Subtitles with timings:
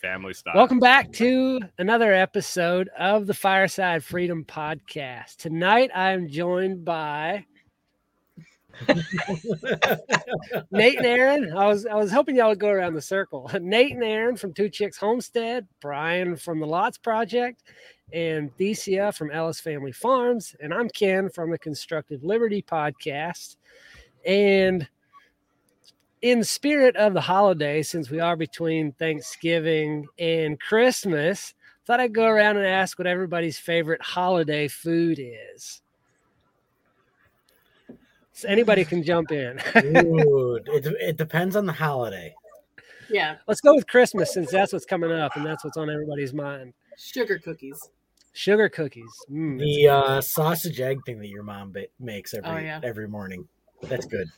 [0.00, 0.54] family style.
[0.56, 5.36] Welcome back to another episode of the Fireside Freedom Podcast.
[5.36, 7.44] Tonight I'm joined by
[10.70, 11.52] Nate and Erin.
[11.54, 13.50] I was I was hoping y'all would go around the circle.
[13.60, 17.62] Nate and Erin from Two Chicks Homestead, Brian from the Lots Project,
[18.12, 23.56] and Thecia from Ellis Family Farms, and I'm Ken from the Constructive Liberty Podcast.
[24.26, 24.88] And
[26.22, 31.54] in spirit of the holiday, since we are between Thanksgiving and Christmas,
[31.86, 35.80] thought I'd go around and ask what everybody's favorite holiday food is.
[38.32, 39.58] So anybody can jump in.
[39.84, 42.34] Ooh, it, it depends on the holiday.
[43.08, 46.32] Yeah, Let's go with Christmas since that's what's coming up and that's what's on everybody's
[46.32, 46.72] mind.
[46.96, 47.90] sugar cookies.
[48.32, 49.10] Sugar cookies.
[49.28, 52.78] Mm, The uh, sausage egg thing that your mom ba- makes every Oh, yeah.
[52.84, 53.48] every morning.
[53.82, 54.28] That's good.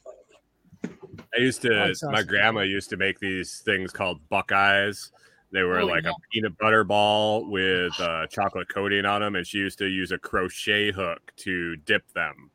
[0.84, 5.10] I used to, my grandma used to make these things called Buckeyes.
[5.50, 6.10] They were Oh, like yeah.
[6.10, 10.10] a peanut butter ball with uh, chocolate coating on them, and she used to use
[10.10, 12.50] a crochet hook to dip them.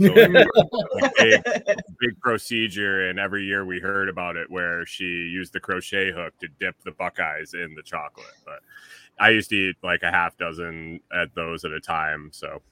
[0.00, 0.46] So it was
[1.02, 1.42] a big,
[2.00, 6.34] big procedure, and every year we heard about it where she used the crochet hook
[6.40, 8.26] to dip the Buckeyes in the chocolate.
[8.44, 8.60] But
[9.18, 12.30] I used to eat like a half dozen at those at a time.
[12.32, 12.62] So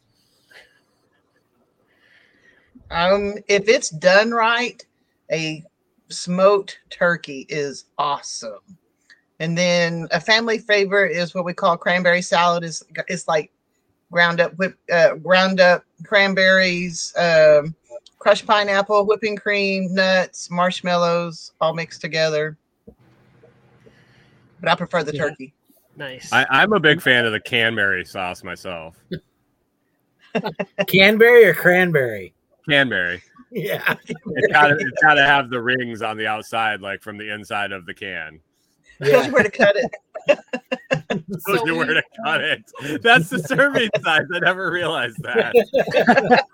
[2.90, 4.84] Um, if it's done right,
[5.30, 5.64] a
[6.08, 8.60] smoked turkey is awesome.
[9.40, 12.64] And then a family favorite is what we call cranberry salad.
[12.64, 13.50] is It's like
[14.12, 17.74] ground up whip, uh, ground up cranberries, um,
[18.18, 22.56] crushed pineapple, whipping cream, nuts, marshmallows, all mixed together.
[24.60, 25.22] But I prefer the Yeah.
[25.22, 25.52] turkey.
[25.96, 26.32] nice.
[26.32, 28.96] I, I'm a big fan of the Canberry sauce myself.
[30.86, 32.34] Canberry or cranberry?
[32.68, 33.20] Canberry.
[33.54, 33.94] Yeah.
[34.06, 37.86] It's gotta, it's gotta have the rings on the outside, like from the inside of
[37.86, 38.40] the can.
[38.98, 39.90] That's where to cut it.
[41.28, 43.02] Those So are where to cut it.
[43.02, 44.22] That's the serving size.
[44.34, 46.44] I never realized that.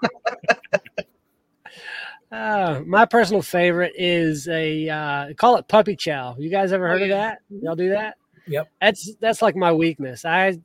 [2.33, 6.37] Uh, my personal favorite is a uh, call it puppy chow.
[6.39, 7.39] You guys ever Oh, heard of that?
[7.49, 8.17] Y'all do that?
[8.47, 8.71] Yep.
[8.81, 10.25] That's that's like my weakness.
[10.25, 10.57] I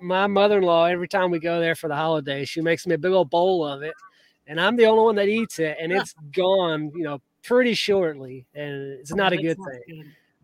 [0.00, 3.12] my mother-in-law every time we go there for the holidays, she makes me a big
[3.12, 3.94] old bowl of it,
[4.48, 8.46] and I'm the only one that eats it, and it's gone, you know, pretty shortly,
[8.54, 9.96] and it's not a good sounds thing.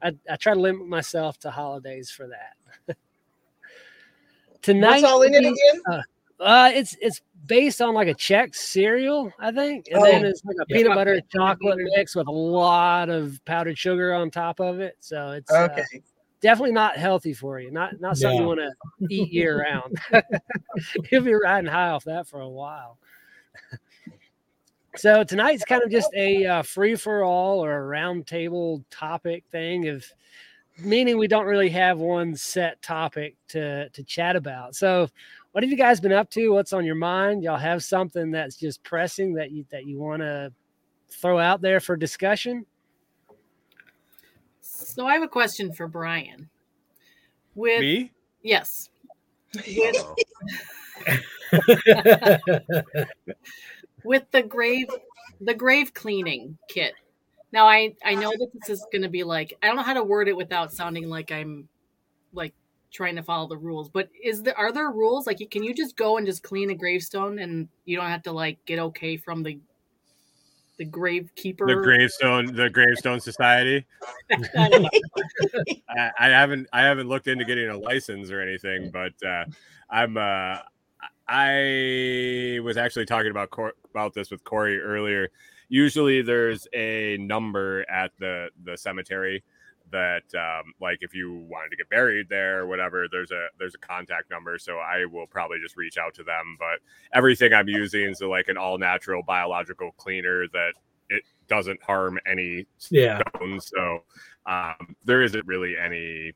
[0.02, 0.16] good.
[0.28, 2.96] I, I try to limit myself to holidays for that.
[4.62, 6.02] Tonight, What's all in it again?
[6.40, 10.44] uh, it's it's based on like a Chex cereal, I think, and then Oh, it's
[10.44, 10.76] like a yeah.
[10.76, 14.80] peanut butter and Chocolate chocolate mix with a lot of powdered sugar on top of
[14.80, 14.96] it.
[15.00, 15.82] So it's uh,
[16.40, 17.70] definitely not healthy for you.
[17.70, 18.72] Not not something you want to
[19.08, 19.96] eat year round.
[21.10, 22.98] You'll be riding high off that for a while.
[24.96, 29.88] So tonight's kind of just a uh, free for all or a roundtable topic thing
[29.88, 30.04] of
[30.78, 34.74] meaning we don't really have one set topic to to chat about.
[34.74, 35.08] So
[35.52, 36.50] what have you guys been up to?
[36.50, 37.42] What's on your mind?
[37.42, 40.52] Y'all have something that's just pressing that you that you want to
[41.10, 42.64] throw out there for discussion?
[44.60, 46.48] So I have a question for Brian.
[47.54, 48.12] With Me?
[48.42, 48.90] yes,
[49.54, 49.96] with.
[54.04, 54.88] with the grave
[55.40, 56.94] the grave cleaning kit.
[57.52, 59.94] Now I I know that this is going to be like I don't know how
[59.94, 61.68] to word it without sounding like I'm
[62.32, 62.54] like
[62.90, 63.88] trying to follow the rules.
[63.88, 66.74] But is there are there rules like can you just go and just clean a
[66.74, 69.58] gravestone and you don't have to like get okay from the
[70.76, 71.66] the gravekeeper?
[71.66, 73.84] The gravestone, the gravestone society.
[74.56, 74.88] I.
[75.88, 79.44] I, I haven't, I haven't looked into getting a license or anything, but uh,
[79.90, 80.58] I'm, uh,
[81.28, 85.30] I was actually talking about Cor- about this with Corey earlier.
[85.68, 89.42] Usually, there's a number at the the cemetery
[89.90, 93.74] that, um, like, if you wanted to get buried there or whatever, there's a there's
[93.74, 94.58] a contact number.
[94.58, 96.56] So I will probably just reach out to them.
[96.58, 96.80] But
[97.12, 100.72] everything I'm using is like an all natural biological cleaner that
[101.08, 103.20] it doesn't harm any yeah.
[103.36, 103.70] stones.
[103.74, 104.04] So
[104.46, 106.32] um, there isn't really any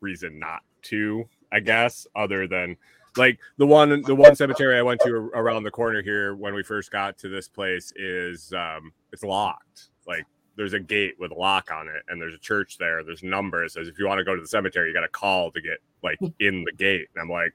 [0.00, 2.76] reason not to, I guess, other than
[3.16, 6.62] like the one the one cemetery I went to around the corner here when we
[6.62, 9.88] first got to this place is um, it's locked.
[10.06, 10.24] Like
[10.56, 13.02] there's a gate with a lock on it, and there's a church there.
[13.04, 13.74] There's numbers.
[13.74, 15.78] Says if you want to go to the cemetery, you got to call to get
[16.02, 17.08] like in the gate.
[17.14, 17.52] And I'm like,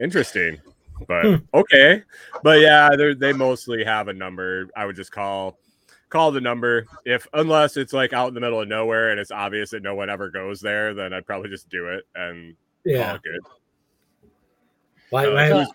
[0.00, 0.58] interesting,
[1.08, 1.34] but Hmm.
[1.54, 2.02] okay.
[2.42, 4.68] But yeah, they they mostly have a number.
[4.76, 5.58] I would just call
[6.08, 9.32] call the number if unless it's like out in the middle of nowhere and it's
[9.32, 12.54] obvious that no one ever goes there then i'd probably just do it and
[12.84, 13.18] Yeah.
[13.24, 13.40] good
[15.10, 15.68] Why, Uh, why, who's,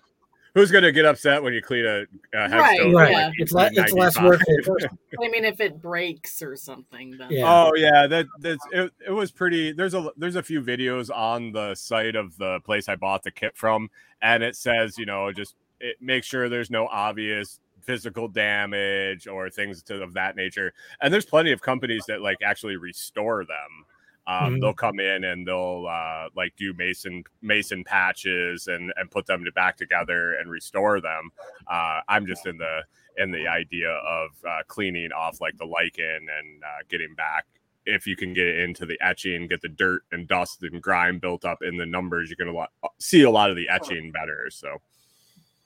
[0.54, 2.94] who's gonna get upset when you clean a, a Right, headstone?
[2.94, 3.12] Right.
[3.12, 3.32] yeah.
[3.38, 4.78] It's, le- it's less work for.
[5.24, 7.44] I mean, if it breaks or something, then Yeah.
[7.48, 9.72] Oh yeah, that that's it, it was pretty.
[9.72, 13.32] There's a there's a few videos on the site of the place I bought the
[13.32, 13.90] kit from,
[14.22, 19.50] and it says you know just it, make sure there's no obvious physical damage or
[19.50, 20.74] things to, of that nature.
[21.02, 23.86] And there's plenty of companies that like actually restore them.
[24.32, 24.62] Um, Mhm.
[24.62, 29.44] They'll come in and they'll uh, like do mason mason patches and and put them
[29.46, 31.32] to back together and restore them.
[31.68, 32.82] Uh, I'm just in the
[33.18, 37.46] in the idea of uh, cleaning off like the lichen and uh, getting back
[37.88, 41.18] if you can get it into the etching, get the dirt and dust and grime
[41.18, 42.70] built up in the numbers, you can a lot,
[43.00, 44.50] see a lot of the etching better.
[44.52, 44.78] So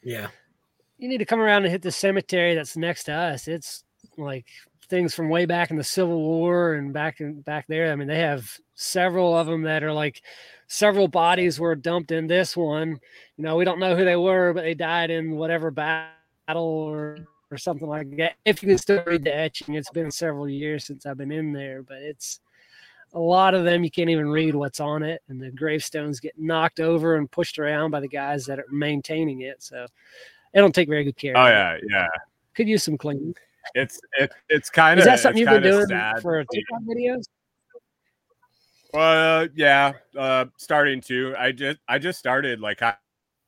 [0.02, 0.30] Yeah.
[0.98, 3.50] You need to come around and hit the cemetery that's next to us.
[3.50, 3.84] It's
[4.18, 4.46] like
[4.86, 7.92] things from way back in the Civil War and back in back there.
[7.92, 10.22] I mean, they have several of them that are like
[10.68, 13.00] several bodies were dumped in this one.
[13.38, 16.10] You know, we don't know who they were, but they died in whatever battle
[16.58, 17.18] or
[17.52, 18.36] or something like that.
[18.46, 21.54] If you can still read the etching, it's been several years since I've been in
[21.54, 22.40] there, but it's
[23.14, 26.38] a lot of them you can't even read what's on it, and the gravestones get
[26.38, 29.64] knocked over and pushed around by the guys that are maintaining it.
[29.64, 29.86] So
[30.54, 31.38] they don't take very good care.
[31.38, 32.08] oh yeah, yeah.
[32.54, 33.36] could use some cleaning.
[33.74, 36.22] It's it, it's kind Is of that something you've been doing sad.
[36.22, 37.24] for TikTok videos?
[38.94, 41.36] Well, yeah, uh, starting to.
[41.38, 42.98] I just I just started like out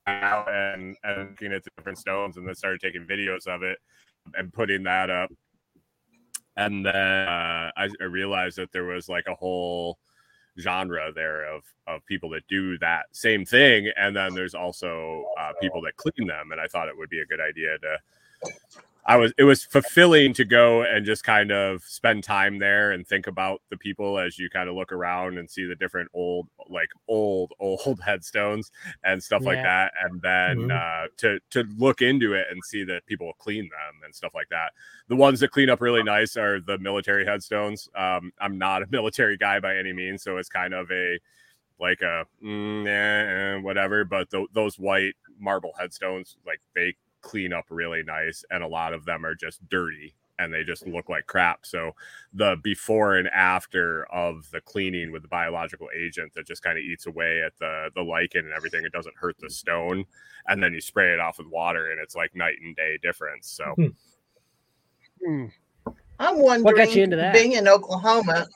[0.06, 3.78] and and looking at the different stones, and then started taking videos of it
[4.34, 5.30] and putting that up.
[6.56, 6.94] And then
[7.28, 9.98] uh, I, I realized that there was like a whole
[10.58, 15.52] genre there of of people that do that same thing, and then there's also uh,
[15.60, 16.52] people that clean them.
[16.52, 17.98] And I thought it would be a good idea to
[19.08, 23.08] I was it was fulfilling to go and just kind of spend time there and
[23.08, 26.46] think about the people as you kind of look around and see the different old
[26.68, 28.70] like old old headstones
[29.04, 29.92] and stuff like that.
[30.02, 34.14] And then uh to to look into it and see that people clean them and
[34.14, 34.72] stuff like that.
[35.08, 37.88] The ones that clean up really nice are the military headstones.
[37.96, 41.18] Um i'm not a military guy by any means so it's kind of a
[41.80, 46.94] like a mm, eh, eh, whatever but th- those white marble headstones like they
[47.28, 50.86] clean up really nice and a lot of them are just dirty and they just
[50.86, 51.92] look like crap so
[52.32, 56.82] the before and after of the cleaning with the biological agent that just kind of
[56.82, 60.06] eats away at the the lichen and everything it doesn't hurt the stone
[60.46, 63.50] and then you spray it off with water and it's like night and day difference
[63.50, 63.74] so
[65.22, 65.46] Hmm.
[66.20, 67.34] I'm wondering, what got you into that?
[67.34, 68.46] being in Oklahoma.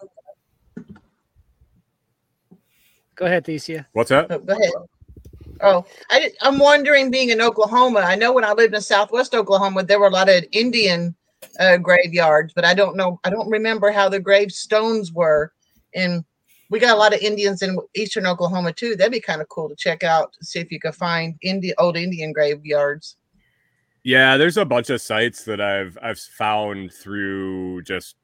[3.17, 3.87] Go ahead, Thecia.
[3.93, 4.71] what's that Oh, go ahead.
[5.63, 9.85] Oh, I, I'm wondering, being in Oklahoma, I know when I lived in Southwest Oklahoma,
[9.85, 11.15] there were a lot of Indian
[11.61, 15.53] uh, graveyards, but I don't know, I don't remember how the gravestones were.
[15.95, 16.25] And
[16.71, 18.97] we got a lot of Indians in Eastern Oklahoma too.
[18.97, 21.97] That'd be kind of cool to check out, see if you could find Indian old
[21.97, 23.17] Indian graveyards.
[24.05, 28.17] Yeah, there's a bunch of sites that I've I've found through just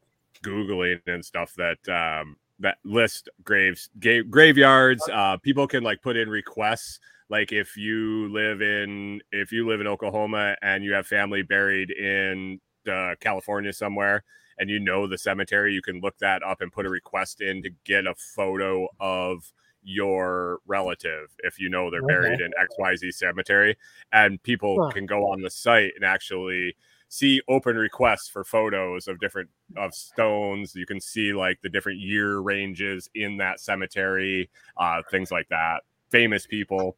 [0.43, 5.06] googling and stuff that um that list graves ga- graveyards.
[5.12, 6.99] Uh people can like put in requests
[7.31, 11.91] like if you live in if you live in Oklahoma and you have family buried
[11.91, 12.61] in
[12.91, 14.25] uh, California somewhere
[14.59, 17.63] and you know the cemetery, you can look that up and put a request in
[17.63, 19.53] to get a photo of
[19.83, 22.03] your relative if you know they're Okay.
[22.03, 23.77] buried in XYZ cemetery
[24.13, 24.91] and people Huh.
[24.91, 26.75] can go on the site and actually
[27.09, 32.01] see open requests for photos of different of stones you can see like the different
[32.01, 36.97] year ranges in that cemetery uh things like that famous people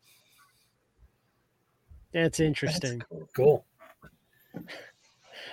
[2.13, 3.03] That's That's interesting.
[3.09, 3.29] cool.
[3.37, 3.65] Cool.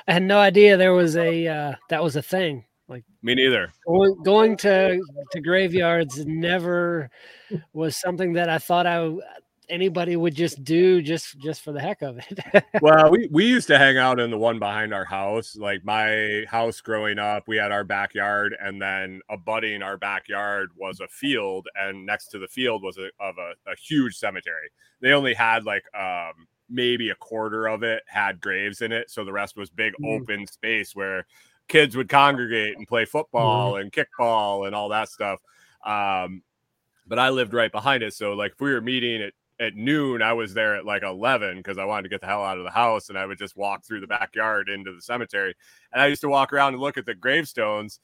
[0.08, 2.66] I had no idea there was a uh, that was a thing.
[2.88, 7.10] Like me neither going, going to to graveyards never
[7.74, 9.14] was something that I thought I
[9.70, 12.64] anybody would just do just just for the heck of it.
[12.82, 16.46] well we, we used to hang out in the one behind our house like my
[16.50, 21.68] house growing up we had our backyard and then abutting our backyard was a field
[21.76, 24.70] and next to the field was a, of a, a huge cemetery
[25.02, 26.34] they only had like um
[26.70, 30.22] maybe a quarter of it had graves in it so the rest was big Mm.
[30.22, 31.26] open space where
[31.68, 35.40] kids would congregate and play football and kickball and all that stuff
[35.86, 36.42] um
[37.06, 40.22] but i lived right behind it so like if we were meeting at at noon
[40.22, 42.64] i was there at like 11 because i wanted to get the hell out of
[42.64, 45.56] the house and i would just walk through the backyard into the cemetery
[45.92, 48.00] and i used to walk around and look at the gravestones.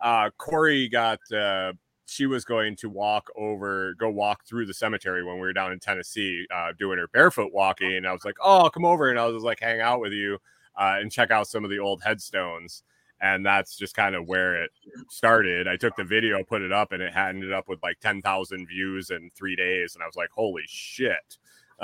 [0.00, 1.72] Uh corey got uh
[2.06, 5.72] she was going to walk over go walk through the cemetery when we were down
[5.72, 9.18] in tennessee uh doing her barefoot walking and i was like oh come over and
[9.18, 10.38] i was like hang out with you
[10.78, 12.82] uh and check out some of the old headstones
[13.20, 14.70] and that's just kind of where it
[15.08, 15.68] started.
[15.68, 18.22] I took the video, put it up, and it had ended up with like ten
[18.22, 21.38] thousand views in three days, and I was like, "Holy shit!"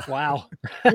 [0.09, 0.49] Wow.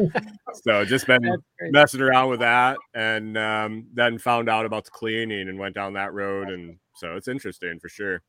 [0.63, 1.21] So just been
[1.61, 5.93] messing around with that, and um, then found out about the cleaning and went down
[5.93, 8.23] that road, and so it's interesting for sure.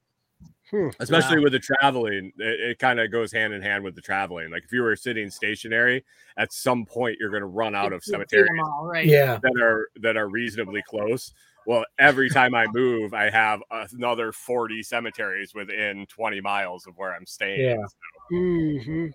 [0.71, 1.45] Hmm, Especially wow.
[1.45, 4.50] with the traveling, it, it kind of goes hand in hand with the traveling.
[4.50, 6.05] Like if you were sitting stationary,
[6.37, 9.07] at some point you're going to run out of You've cemeteries all, right?
[9.07, 9.38] Yeah.
[9.43, 11.33] that are that are reasonably close.
[11.67, 17.12] Well, every time I move, I have another 40 cemeteries within 20 miles of where
[17.15, 17.61] I'm staying.
[17.61, 17.85] Yeah.
[18.31, 19.07] hmm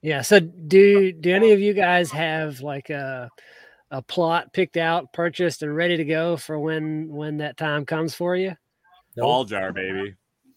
[0.00, 0.22] Yeah.
[0.22, 3.30] So do do any of you guys have like a
[3.90, 8.14] a plot picked out, purchased, and ready to go for when when that time comes
[8.14, 8.54] for you?
[9.16, 10.14] Ball jar, baby.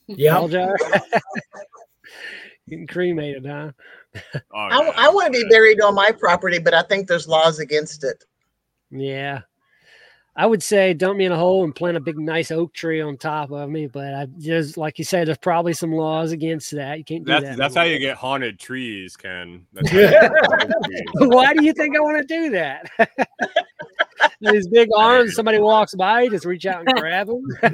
[0.08, 0.36] Yeah.
[0.36, 0.78] Ball jar.
[2.70, 3.72] Getting cremated, huh?
[4.16, 4.92] Oh, I, yeah.
[4.96, 8.24] I want to be buried on my property, but I think there's laws against it.
[8.92, 9.42] Yeah.
[10.36, 13.02] I would say dump me in a hole and plant a big nice oak tree
[13.02, 16.72] on top of me, but I just like you said, there's probably some laws against
[16.72, 16.98] that.
[16.98, 17.58] You can't do That's that.
[17.58, 19.66] that's how you get haunted trees, Ken.
[19.74, 21.04] That's how you get haunted trees.
[21.16, 22.90] Why do you think I want to do that?
[24.40, 27.44] These big arms, somebody walks by, just reach out and grab them.
[27.64, 27.70] I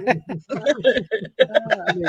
[1.93, 2.05] mean.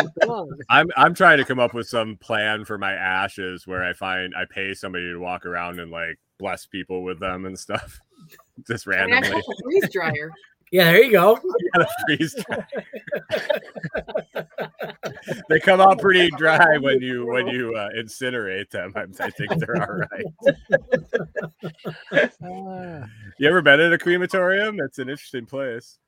[0.70, 4.32] I'm I'm trying to come up with some plan for my ashes where I find
[4.34, 8.00] I pay somebody to walk around and like bless people with them and stuff.
[8.66, 9.36] Just I mean, I randomly.
[9.36, 10.30] have freeze dryer.
[10.70, 11.40] Yeah, there you go.
[11.74, 12.66] Yeah, the freeze dry.
[15.48, 18.92] they come out pretty dry when you when you uh, incinerate them.
[18.94, 20.26] I, I think they're all right.
[23.38, 24.78] You ever been in a crematorium?
[24.80, 25.98] It's an interesting place.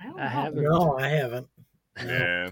[0.00, 0.28] I don't I know.
[0.30, 0.62] haven't.
[0.64, 1.46] No, I haven't.
[2.02, 2.50] Yeah.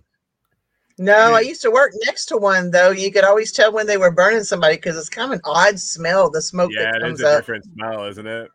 [0.99, 2.90] No, I used to work next to one though.
[2.90, 5.80] You could always tell when they were burning somebody because it's kind of an odd
[5.80, 7.38] smell, the smoke yeah, that it comes is a up.
[7.38, 8.50] different smell, isn't it?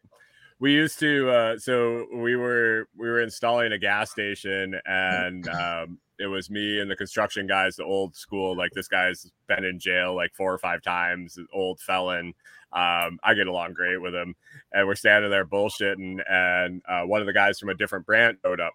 [0.61, 5.99] We used to, uh, so we were we were installing a gas station, and um,
[6.19, 8.57] it was me and the construction guys, the old school.
[8.57, 12.33] Like this guy's been in jail like four or five times, old felon.
[12.73, 14.35] Um, I get along great with him,
[14.73, 18.39] and we're standing there bullshitting, and uh, one of the guys from a different branch
[18.43, 18.73] showed up.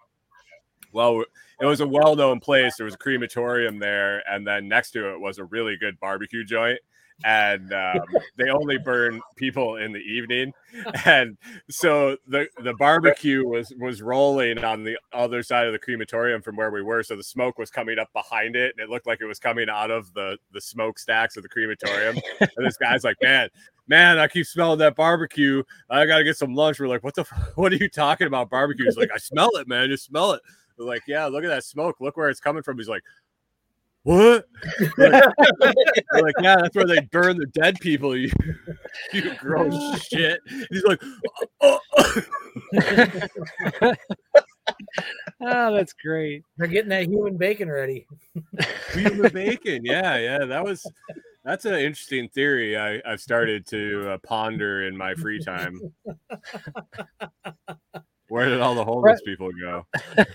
[0.92, 1.22] Well,
[1.60, 2.76] it was a well-known place.
[2.76, 6.44] There was a crematorium there, and then next to it was a really good barbecue
[6.44, 6.78] joint
[7.22, 8.00] and um,
[8.36, 10.52] they only burn people in the evening.
[11.04, 11.36] And
[11.70, 16.56] so the the barbecue was was rolling on the other side of the crematorium from
[16.56, 17.02] where we were.
[17.02, 19.68] So the smoke was coming up behind it and it looked like it was coming
[19.68, 22.16] out of the the smokestacks of the crematorium.
[22.40, 23.50] And this guy's like man
[23.86, 25.62] man i keep smelling that barbecue.
[25.90, 26.80] I gotta get some lunch.
[26.80, 28.86] We're like what the what are you talking about barbecue?
[28.86, 29.88] He's like i smell it man.
[29.88, 30.40] Just smell it.
[30.76, 32.00] We're like yeah look at that smoke.
[32.00, 32.78] Look where it's coming from.
[32.78, 33.04] He's like
[34.04, 34.46] what?
[34.98, 35.12] Like,
[36.12, 38.14] like, yeah, that's where they burn the dead people.
[38.16, 38.30] You,
[39.12, 40.40] you gross shit.
[40.70, 41.02] He's like,
[41.60, 43.92] oh, oh.
[45.40, 46.42] Oh, that's great.
[46.56, 48.06] They're getting that human bacon ready.
[48.92, 49.84] human bacon.
[49.84, 50.86] Yeah, yeah, that was
[51.44, 52.78] that's an interesting theory.
[52.78, 55.78] I, I've started to uh, ponder in my free time.
[58.28, 59.86] Where did all the homeless people go?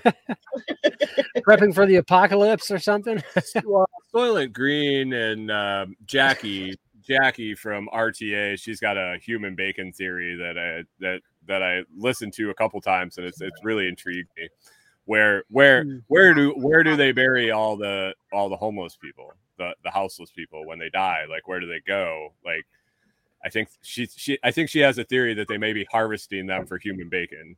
[1.39, 3.21] Prepping for the apocalypse or something.
[3.65, 10.35] well, Soylent Green and um, Jackie, Jackie from RTA, she's got a human bacon theory
[10.35, 14.29] that I that that I listened to a couple times, and it's it's really intrigued
[14.37, 14.47] me.
[15.05, 15.97] Where where Hmm.
[16.07, 20.31] where do where do they bury all the all the homeless people, the the houseless
[20.31, 21.25] people when they die?
[21.27, 22.33] Like where do they go?
[22.45, 22.67] Like
[23.43, 26.45] I think she she I think she has a theory that they may be harvesting
[26.45, 27.55] them for human bacon.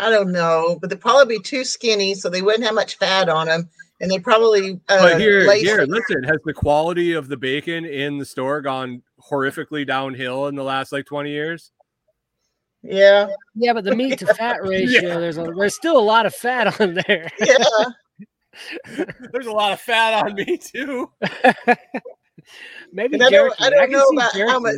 [0.00, 3.28] I don't know, but they'd probably be too skinny, so they wouldn't have much fat
[3.28, 3.68] on them,
[4.00, 4.80] and they probably.
[4.88, 8.60] Uh, But here, lace- here, listen, has the quality of the bacon in the store
[8.60, 11.70] gone horrifically downhill in the last like 20 years?
[12.82, 16.34] Yeah, Yeah, but the meat to fat ratio, there's a there's still a lot of
[16.34, 17.30] fat on there.
[17.38, 17.56] yeah.
[19.32, 21.10] There's a lot of fat on me too.
[22.92, 24.74] Maybe And I don't- I don't can know see about how much-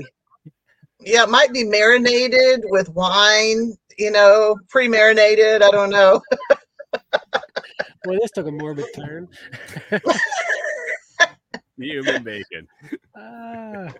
[1.00, 5.62] Yeah, it might be marinated with wine, you know, pre-marinated.
[5.62, 6.20] I don't know.
[8.04, 9.28] Boy, this took a morbid turn.
[11.78, 12.68] Human bacon.
[13.14, 13.92] Ah,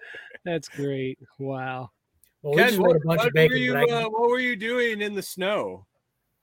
[0.44, 1.18] that's great.
[1.38, 1.90] Wow.
[2.42, 3.52] Well, we what, a bunch what of bacon.
[3.52, 5.86] were you, uh, what were you doing in the snow?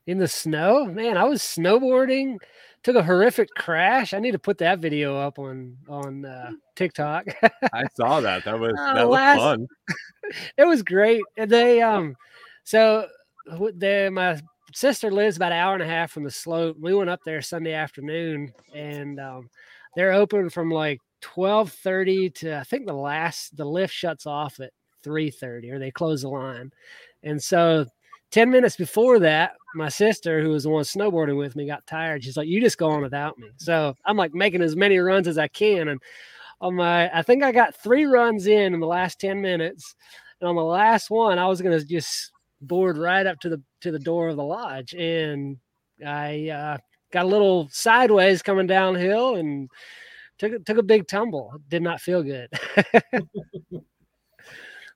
[0.06, 2.38] In the snow, man, I was snowboarding.
[2.84, 4.14] Took a horrific crash.
[4.14, 7.26] I need to put that video up on on uh, TikTok.
[7.74, 8.46] I saw that.
[8.46, 9.68] That was Uh, that was last- fun.
[10.58, 11.22] it was great.
[11.38, 12.16] And They um,
[12.64, 13.08] so
[13.76, 14.40] they my
[14.74, 16.78] sister lives about an hour and a half from the slope.
[16.80, 19.50] We went up there Sunday afternoon, and um,
[19.96, 24.60] they're open from like twelve thirty to I think the last the lift shuts off
[24.60, 24.72] at
[25.04, 26.72] three thirty, or they close the line.
[27.24, 27.86] And so,
[28.32, 32.24] ten minutes before that, my sister, who was the one snowboarding with me, got tired.
[32.24, 35.28] She's like, "You just go on without me." So I'm like making as many runs
[35.28, 36.02] as I can, and
[36.62, 39.96] on my I think I got three runs in in the last 10 minutes.
[40.42, 42.32] And on the last one, I was gonna just
[42.62, 44.94] board right up to the to the door of the lodge.
[44.94, 45.58] And
[46.06, 46.78] I uh,
[47.12, 49.70] got a little sideways coming downhill and
[50.38, 51.54] took took a big tumble.
[51.70, 52.50] Did not feel good.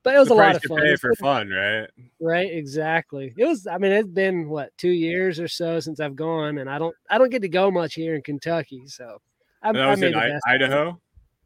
[0.04, 0.80] but it was The a lot of fun.
[0.80, 1.88] pay for fun, right?
[2.20, 3.34] Right, exactly.
[3.38, 3.68] It was.
[3.68, 6.96] I mean, it's been what two years or so since I've gone, and I don't.
[7.10, 9.18] I don't get to go much here in Kentucky, so
[9.62, 10.44] I, And that I was in I- best.
[10.48, 11.00] Idaho.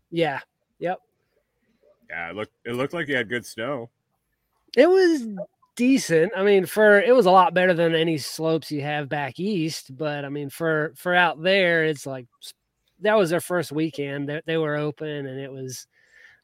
[0.10, 0.40] Yeah,
[0.80, 1.00] yep.
[2.10, 3.90] Yeah, it looked it looked like you had good snow.
[4.76, 5.28] It was
[5.78, 6.34] decent.
[6.36, 9.96] I mean, for it was a lot better than any slopes you have back east.
[9.96, 12.26] But I mean, for for out there, it's like
[13.02, 14.28] that was their first weekend.
[14.28, 15.88] They, they were open, and it was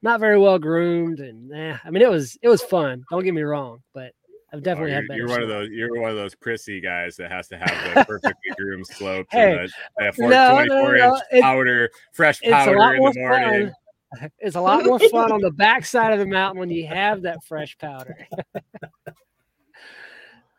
[0.02, 1.20] not very well groomed.
[1.20, 3.04] And eh, I mean, it was it was fun.
[3.12, 4.12] Don't get me wrong, but
[4.54, 5.20] I've Oh, definitely you're, had better.
[5.20, 5.70] you're one of those.
[5.72, 9.58] You're one of those prissy guys that has to have the perfectly groomed slopes Hey,
[9.58, 12.76] and the, the four- no, no, 24 no, inch it's- powder, fresh it's lot powder
[12.78, 13.66] in the morning.
[13.68, 13.74] fun.
[14.38, 17.44] It's a lot more fun on the backside of the mountain when you have that
[17.48, 18.16] fresh powder.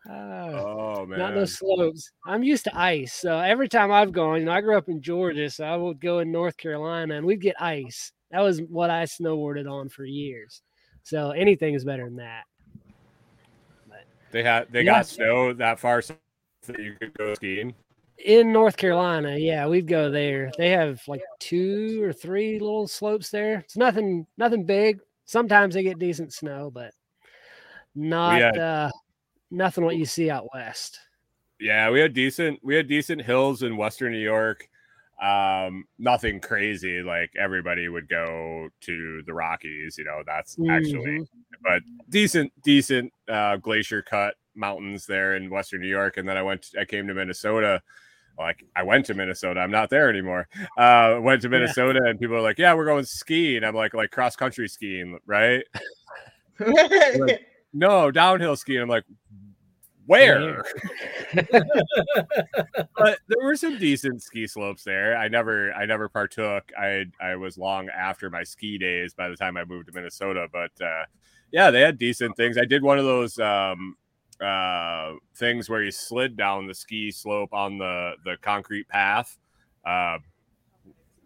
[0.09, 0.51] Ah.
[0.51, 2.11] Oh man, not no slopes.
[2.27, 3.13] I'm used to ice.
[3.15, 6.01] So every time I've gone, you know, I grew up in Georgia, so I would
[6.01, 8.13] go in North Carolina and we'd get ice.
[8.31, 10.61] That was what I snowboarded on for years.
[11.05, 12.45] So anything is better than that.
[14.31, 16.15] they had they got snow that far so
[16.67, 17.75] that you could go skiing.
[18.25, 20.51] In North Carolina, yeah, we'd go there.
[20.57, 23.59] They have like two or three little slopes there.
[23.61, 25.01] It's nothing nothing big.
[25.25, 26.93] Sometimes they get decent snow, but
[27.95, 28.91] not had- uh
[29.55, 30.99] nothing what you see out west.
[31.61, 34.69] Yeah, we had decent we had decent hills in western New York.
[35.23, 37.01] Um, nothing crazy.
[37.01, 39.97] Like everybody would go to the Rockies.
[39.97, 41.27] You know, that's actually Mhm.
[41.63, 46.17] but decent, decent uh, glacier cut mountains there in Western New York.
[46.17, 47.81] And then I went, I came to Minnesota.
[48.37, 49.61] Like I went to Minnesota.
[49.61, 50.49] I'm not there anymore.
[50.77, 51.53] Uh, went to Yeah.
[51.61, 55.21] Minnesota, and people are like, "Yeah, we're going skiing." I'm like, like cross country skiing,
[55.25, 55.65] right?
[57.77, 58.81] No, downhill skiing.
[58.83, 59.05] I'm like,
[60.07, 60.65] where?
[62.97, 65.17] but there were some decent ski slopes there.
[65.17, 66.71] I never, I never partook.
[66.79, 70.47] I, I was long after my ski days by the time I moved to Minnesota.
[70.53, 71.05] But uh,
[71.53, 72.59] yeah, they had decent things.
[72.59, 73.97] I did one of those um,
[74.41, 79.39] uh, things where you slid down the ski slope on the the concrete path.
[79.87, 80.19] Uh,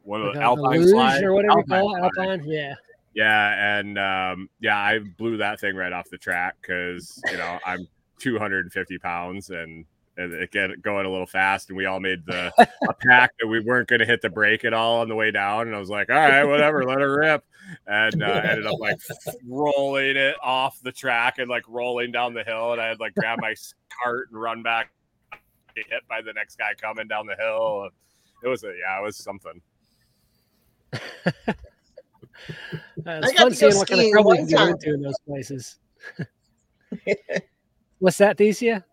[0.02, 2.26] one of the a- a alpine luge slide, or whatever you call it, slide.
[2.26, 2.44] alpine.
[2.46, 2.74] Yeah.
[3.14, 7.58] Yeah, and um, yeah, I blew that thing right off the track because you know
[7.66, 9.84] I'm 250 pounds and,
[10.16, 12.52] and it get going a little fast, and we all made the
[12.88, 15.30] a pact that we weren't going to hit the brake at all on the way
[15.30, 17.44] down, and I was like, all right, whatever, let her rip,
[17.86, 18.98] and uh, ended up like
[19.46, 23.14] rolling it off the track and like rolling down the hill, and I had like
[23.14, 23.54] grab my
[24.02, 24.90] cart and run back,
[25.76, 27.88] get hit by the next guy coming down the hill.
[28.42, 29.60] It was a yeah, it was something.
[33.06, 34.68] Uh, it's got fun to go seeing what kind of trouble you one can get
[34.68, 35.78] into in those places.
[38.00, 38.84] What's that, Thecia?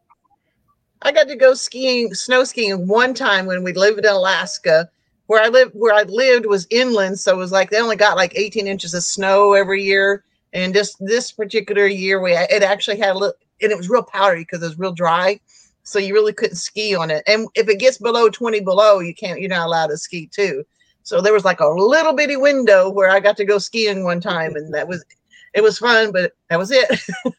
[1.01, 4.89] I got to go skiing, snow skiing one time when we lived in Alaska.
[5.27, 8.15] Where I lived, where I lived was inland, so it was like they only got
[8.15, 10.23] like 18 inches of snow every year.
[10.53, 14.03] And just this particular year, we it actually had a little, and it was real
[14.03, 15.39] powdery because it was real dry,
[15.83, 17.23] so you really couldn't ski on it.
[17.27, 20.63] And if it gets below 20 below, you can't, you're not allowed to ski too.
[21.03, 24.21] So there was like a little bitty window where I got to go skiing one
[24.21, 25.03] time, and that was,
[25.53, 26.99] it was fun, but that was it.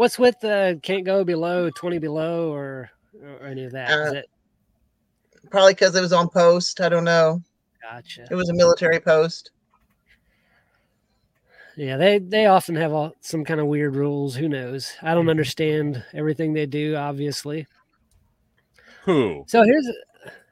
[0.00, 2.88] What's with the can't go below 20 below or,
[3.22, 3.90] or any of that?
[3.90, 4.30] Uh, it
[5.50, 6.80] Probably because it was on post.
[6.80, 7.42] I don't know.
[7.82, 8.26] gotcha?
[8.30, 9.50] It was a military post.
[11.76, 14.34] Yeah, they they often have all, some kind of weird rules.
[14.36, 14.90] Who knows?
[15.02, 17.66] I don't understand everything they do, obviously.
[19.02, 19.44] Who?
[19.48, 19.86] So here's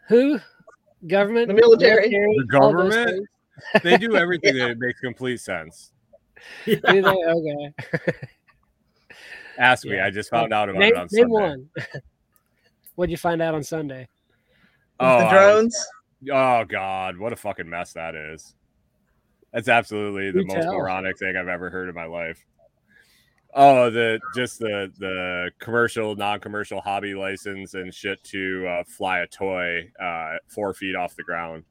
[0.08, 0.40] who
[1.06, 2.11] government, The military.
[2.11, 3.26] The government?
[3.82, 5.92] They do everything that makes complete sense.
[6.66, 6.82] things.
[6.82, 7.08] Do they?
[7.08, 8.18] Okay.
[9.59, 9.99] Ask me.
[9.99, 11.35] I just found out about name, it on name Sunday.
[11.35, 11.68] one.
[12.94, 14.09] What'd you find out on Sunday?
[15.01, 15.87] Oh, the I drones.
[16.33, 18.55] Oh God, what a fucking mess that is.
[19.53, 20.75] That's absolutely the Do most tell.
[20.75, 22.44] moronic thing I've ever heard in my life.
[23.55, 29.27] Oh, the just the the commercial, non-commercial hobby license and shit to uh, fly a
[29.27, 31.64] toy uh, four feet off the ground.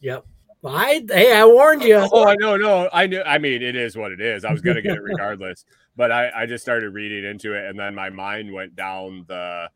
[0.00, 0.24] Yep.
[0.64, 1.96] I hey, I warned you.
[2.12, 3.22] Oh, I know, no, I knew.
[3.22, 4.44] I mean, it is what it is.
[4.44, 5.64] I was gonna get it regardless,
[5.96, 9.68] but I, I just started reading into it, and then my mind went down the.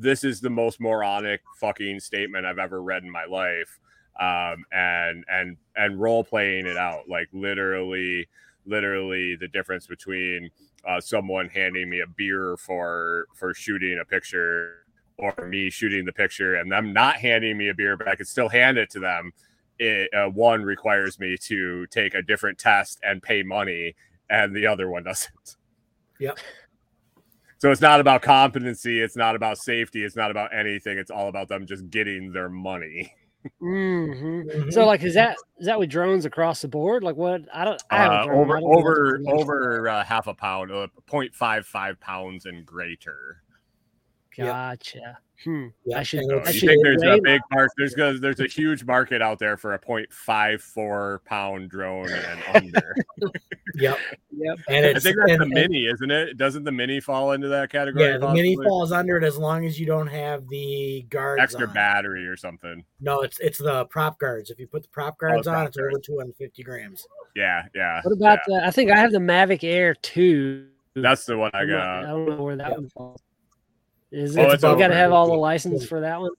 [0.00, 3.80] This is the most moronic fucking statement I've ever read in my life,
[4.20, 8.28] um, and and and role playing it out like literally,
[8.64, 10.50] literally the difference between
[10.86, 14.84] uh, someone handing me a beer for for shooting a picture,
[15.18, 18.28] or me shooting the picture and them not handing me a beer, but I could
[18.28, 19.32] still hand it to them
[19.78, 23.94] it, uh, one requires me to take a different test and pay money,
[24.30, 25.56] and the other one doesn't.
[26.20, 26.38] Yep.
[27.58, 29.00] So it's not about competency.
[29.00, 30.04] It's not about safety.
[30.04, 30.96] It's not about anything.
[30.98, 33.12] It's all about them just getting their money.
[33.60, 34.72] hmm Mhm.
[34.72, 37.02] So, like, is that is that with drones across the board?
[37.02, 37.42] Like, what?
[37.52, 37.82] I don't.
[37.90, 42.46] I have Uh, over I don't over over uh, half a pound, uh, 0.55 pounds
[42.46, 43.42] and greater.
[44.38, 44.46] Yep.
[44.46, 45.18] Gotcha.
[45.44, 45.66] Hmm.
[45.84, 46.20] Yeah, I should.
[46.20, 47.72] and So I you should think there's a big market?
[47.76, 52.96] There's gonna, there's a huge market out there for a 0.54 pound drone and under.
[53.74, 53.98] Yep.
[54.32, 54.58] Yep.
[54.68, 56.36] And I it's think that's and- the and- mini, isn't it?
[56.36, 58.06] Doesn't the mini fall into that category?
[58.06, 61.68] Yeah, the mini falls under it as long as you don't have the guards extra
[61.68, 61.74] on.
[61.74, 62.84] battery or something.
[63.00, 64.50] No, it's it's the prop guards.
[64.50, 67.06] If you put the prop guards Oh, on, prop it's over 250 grams.
[67.36, 68.00] Yeah, yeah.
[68.02, 68.60] What about yeah.
[68.62, 68.66] the?
[68.66, 70.66] I think I have the Mavic Air two.
[70.96, 72.04] That's the one I got.
[72.04, 72.78] I don't know where that Yep.
[72.78, 73.20] one falls.
[74.10, 74.54] Is Oh, it?
[74.54, 76.30] it's you got to have all the license for that one.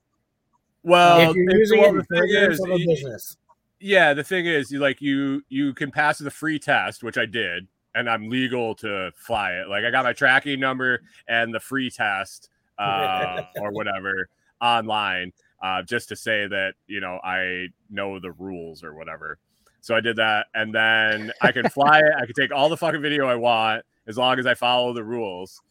[0.84, 3.38] Well, if you're using well, it the in thing is, of a y- business,
[3.80, 7.26] yeah, the thing is, you like you you can pass the free test, which I
[7.26, 9.68] did, and I'm legal to fly it.
[9.68, 14.30] Like I got my tracking number and the free test, uh, or whatever
[14.62, 19.38] online, uh, just to say that you know I know the rules or whatever.
[19.82, 22.14] So I did that, and then I can fly it.
[22.18, 25.04] I can take all the fucking video I want as long as I follow the
[25.04, 25.62] rules.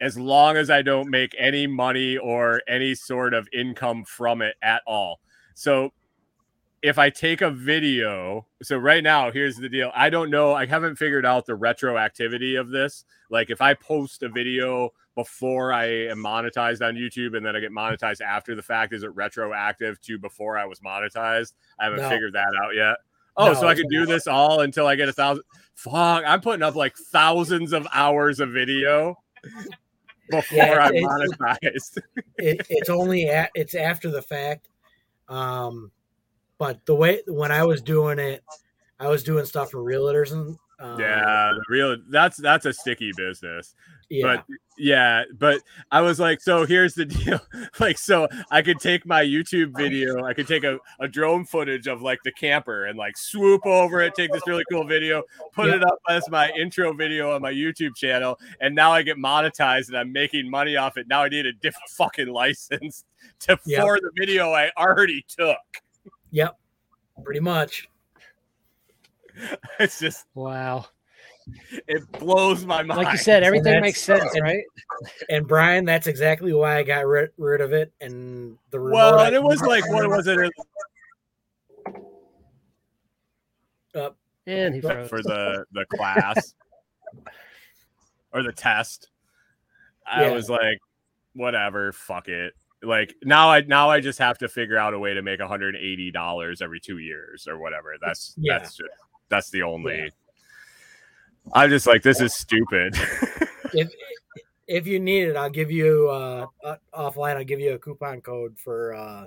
[0.00, 4.54] As long as I don't make any money or any sort of income from it
[4.62, 5.20] at all.
[5.54, 5.92] So
[6.82, 9.90] if I take a video, so right now, here's the deal.
[9.94, 10.54] I don't know.
[10.54, 13.04] I haven't figured out the retroactivity of this.
[13.30, 17.60] Like if I post a video before I am monetized on YouTube and then I
[17.60, 21.54] get monetized after the fact, is it retroactive to before I was monetized?
[21.80, 22.08] I haven't No.
[22.08, 22.98] figured that out yet.
[23.36, 25.42] Oh, No, so I can do this all until I get a thousand.
[25.74, 29.16] Fuck, I'm putting up like thousands of hours of video
[30.30, 31.98] before Yeah, I'm it's- monetized.
[32.38, 34.68] it, it's only at, it's after the fact.
[35.28, 35.90] Um,
[36.58, 38.42] but the way when I was doing it,
[38.98, 43.10] I was doing stuff for realtors and um, yeah, the real that's that's a sticky
[43.16, 43.74] business.
[44.10, 44.44] Yeah, But
[44.78, 47.40] yeah, but I was like, so here's the deal.
[47.80, 51.86] like, so I could take my YouTube video, I could take a, a drone footage
[51.88, 55.68] of like the camper and like swoop over it, take this really cool video, put
[55.68, 55.76] Yeah.
[55.76, 59.88] it up as my intro video on my YouTube channel, and now I get monetized
[59.88, 61.06] and I'm making money off it.
[61.08, 63.04] Now I need a different fucking license
[63.40, 63.82] to Yeah.
[63.82, 65.58] for the video I already took.
[66.30, 66.56] yep,
[67.24, 67.88] pretty much.
[69.78, 70.86] It's just Wow.
[71.88, 72.98] it blows my mind.
[73.02, 74.64] Like you said, everything makes sense, and- right?
[75.28, 77.92] And Brian, that's exactly why I got rid, rid of it.
[78.00, 80.50] And the remote well, and it was like what was it
[84.46, 85.08] And he froze.
[85.10, 86.54] for the the class
[88.32, 89.10] or the test.
[90.06, 90.30] I Yeah.
[90.32, 90.78] was like,
[91.34, 92.54] whatever, fuck it.
[92.82, 96.10] Like now, I now I just have to figure out a way to make 180
[96.12, 97.96] dollars every two years or whatever.
[98.00, 98.58] That's Yeah.
[98.58, 98.90] that's just
[99.28, 99.96] that's the only.
[99.98, 100.08] Yeah.
[101.54, 102.94] I'm just like, this is stupid.
[103.72, 103.90] if
[104.66, 107.36] if you need it, I'll give you uh, uh, offline.
[107.36, 109.26] I'll give you a coupon code for uh,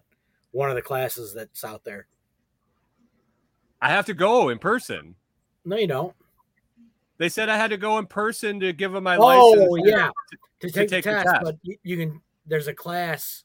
[0.51, 2.07] one of the classes that's out there.
[3.81, 5.15] I have to go in person.
[5.65, 6.13] No, you don't.
[7.17, 9.87] They said I had to go in person to give them my Oh license.
[9.87, 10.09] yeah,
[10.59, 11.43] to, to take, take the the test, test.
[11.43, 12.21] but you, you can.
[12.47, 13.43] There's a class.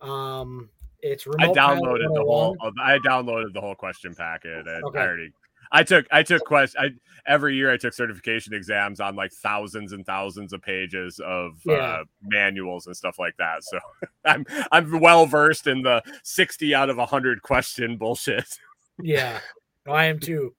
[0.00, 0.70] Um,
[1.02, 1.56] it's I remote.
[1.56, 2.56] Pilot downloaded the whole.
[2.82, 4.66] I downloaded the whole question packet.
[4.66, 4.98] And Okay.
[4.98, 5.32] I already.
[5.72, 6.06] I took.
[6.10, 6.76] I took quest.
[6.78, 6.90] I
[7.26, 11.74] every year I took certification exams on like thousands and thousands of pages of Yeah.
[11.74, 13.62] uh, manuals and stuff like that.
[13.62, 13.78] So
[14.24, 18.58] I'm I'm well versed in the sixty out of hundred question bullshit.
[19.02, 19.38] Yeah,
[19.86, 20.54] no, I am too.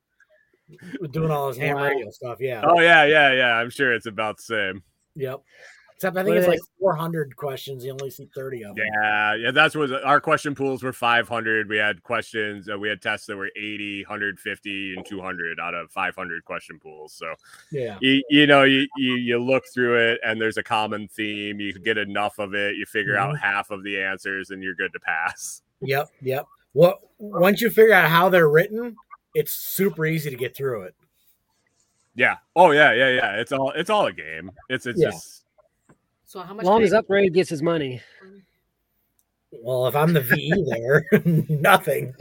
[1.12, 1.84] Doing all this ham Wow.
[1.84, 2.38] radio stuff.
[2.40, 2.62] Yeah.
[2.66, 3.54] Oh yeah, yeah, yeah.
[3.56, 4.84] I'm sure it's about the same.
[5.16, 5.42] Yep.
[6.02, 7.86] Except I think What it's are like 400 questions.
[7.86, 8.86] You only see 30 of them.
[8.92, 9.52] Yeah, yeah.
[9.52, 11.70] That's what our question pools were 500.
[11.70, 12.68] We had questions.
[12.68, 17.14] Uh, we had tests that were 80, 150, and 200 out of 500 question pools.
[17.14, 17.36] So
[17.72, 18.00] Yeah.
[18.02, 21.72] you, you know you, you you look through it and there's a common theme you
[21.74, 25.00] get enough of it you figure out half of the answers and you're good to
[25.00, 26.10] pass Yep.
[26.24, 26.48] Yep.
[26.74, 28.96] What once you figure out how they're written,
[29.36, 30.96] it's super easy to get through it.
[32.16, 35.12] yeah oh yeah yeah yeah it's all it's all a game it's it's Yeah.
[35.12, 35.44] just
[36.32, 36.66] So how much?
[36.66, 38.02] Long as upgrade gets his money.
[39.52, 41.04] Well, if I'm the VE there,
[41.50, 42.14] nothing.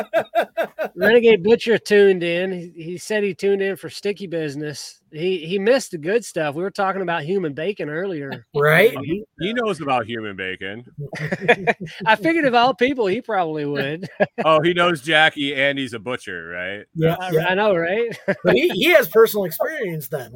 [0.96, 2.52] Renegade Butcher tuned in.
[2.52, 5.02] He, he said he tuned in for sticky business.
[5.12, 6.54] He he missed the good stuff.
[6.54, 8.46] We were talking about human bacon earlier.
[8.56, 8.96] right?
[9.02, 10.86] he, he knows about human bacon
[12.06, 14.08] I figured of all people, he probably would.
[14.42, 17.16] oh he knows jackie and he's a butcher right Yeah.
[17.20, 17.46] I, yeah.
[17.48, 18.18] I know, right?
[18.42, 20.34] But he, he has personal experience then.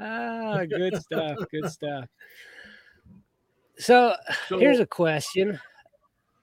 [0.00, 1.38] Ah, good stuff.
[1.50, 2.04] Good stuff.
[3.78, 4.14] So
[4.48, 5.60] So- here's a question.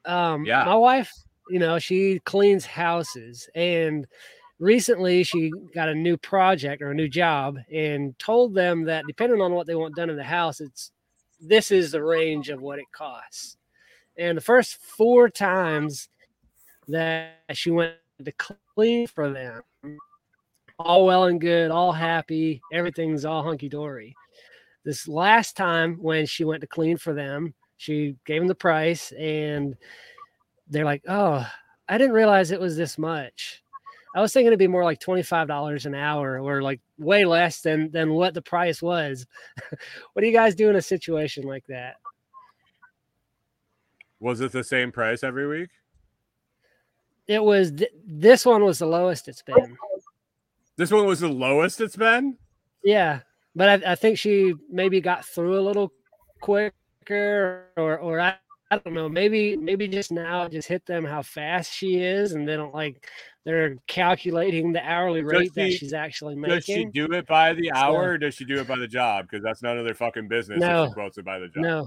[0.06, 0.63] um, Yeah.
[0.65, 1.12] my wife,
[1.50, 4.06] you know, she cleans houses, and
[4.60, 9.41] recently she got a new project or a new job, and told them that depending
[9.41, 10.91] on what they want done in the house, it's
[11.41, 13.58] this is the range of what it costs.
[14.17, 16.08] And the first four times
[16.88, 18.32] that she went to
[18.76, 19.62] clean for them,
[20.79, 24.15] all well and good, all happy, everything's all hunky dory.
[24.83, 29.11] This last time when she went to clean for them, she gave them the price
[29.13, 29.75] and
[30.67, 31.45] they're like, Oh,
[31.88, 33.63] I didn't realize it was this much.
[34.15, 37.91] I was thinking it'd be more like $25 an hour or like way less than
[37.91, 39.25] than what the price was.
[40.13, 41.95] what do you guys do in a situation like that?
[44.19, 45.69] Was it the same price every week?
[47.27, 49.77] It was th- this one was the lowest it's been.
[50.77, 52.38] This one was the lowest it's been.
[52.83, 53.21] Yeah,
[53.55, 55.91] but I, I think she maybe got through a little
[56.41, 58.35] quicker, or or I,
[58.71, 59.09] I don't know.
[59.09, 62.73] Maybe maybe just now it just hit them how fast she is, and they don't
[62.73, 63.07] like
[63.43, 66.55] they're calculating the hourly rate that she's actually making.
[66.55, 68.88] Does she do it by the So- hour or does she do it by the
[68.88, 69.27] job?
[69.29, 70.88] Because that's none of their fucking business if No.
[70.88, 71.63] she quotes it by the job.
[71.63, 71.85] No,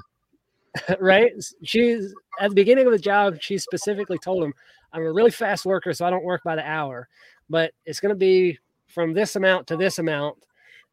[1.00, 1.32] right?
[1.64, 3.38] She's at the beginning of the job.
[3.40, 4.54] She specifically told him,
[4.92, 7.08] "I'm a really fast worker, so I don't work by the hour,
[7.50, 8.58] but it's going to be
[8.98, 10.36] from this amount to this amount."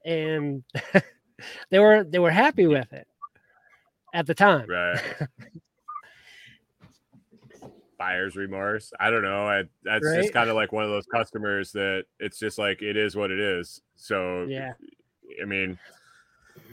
[0.06, 0.64] And
[1.72, 3.08] they were they were happy with it
[4.14, 4.68] at the time.
[4.70, 5.02] Right.
[7.98, 8.92] Buyer's remorse.
[9.00, 9.48] I don't know.
[9.48, 10.22] I, that's Right?
[10.22, 13.32] just kind of like one of those customers that it's just like it is what
[13.32, 13.82] it is.
[13.96, 14.74] So Yeah.
[15.42, 15.80] I mean,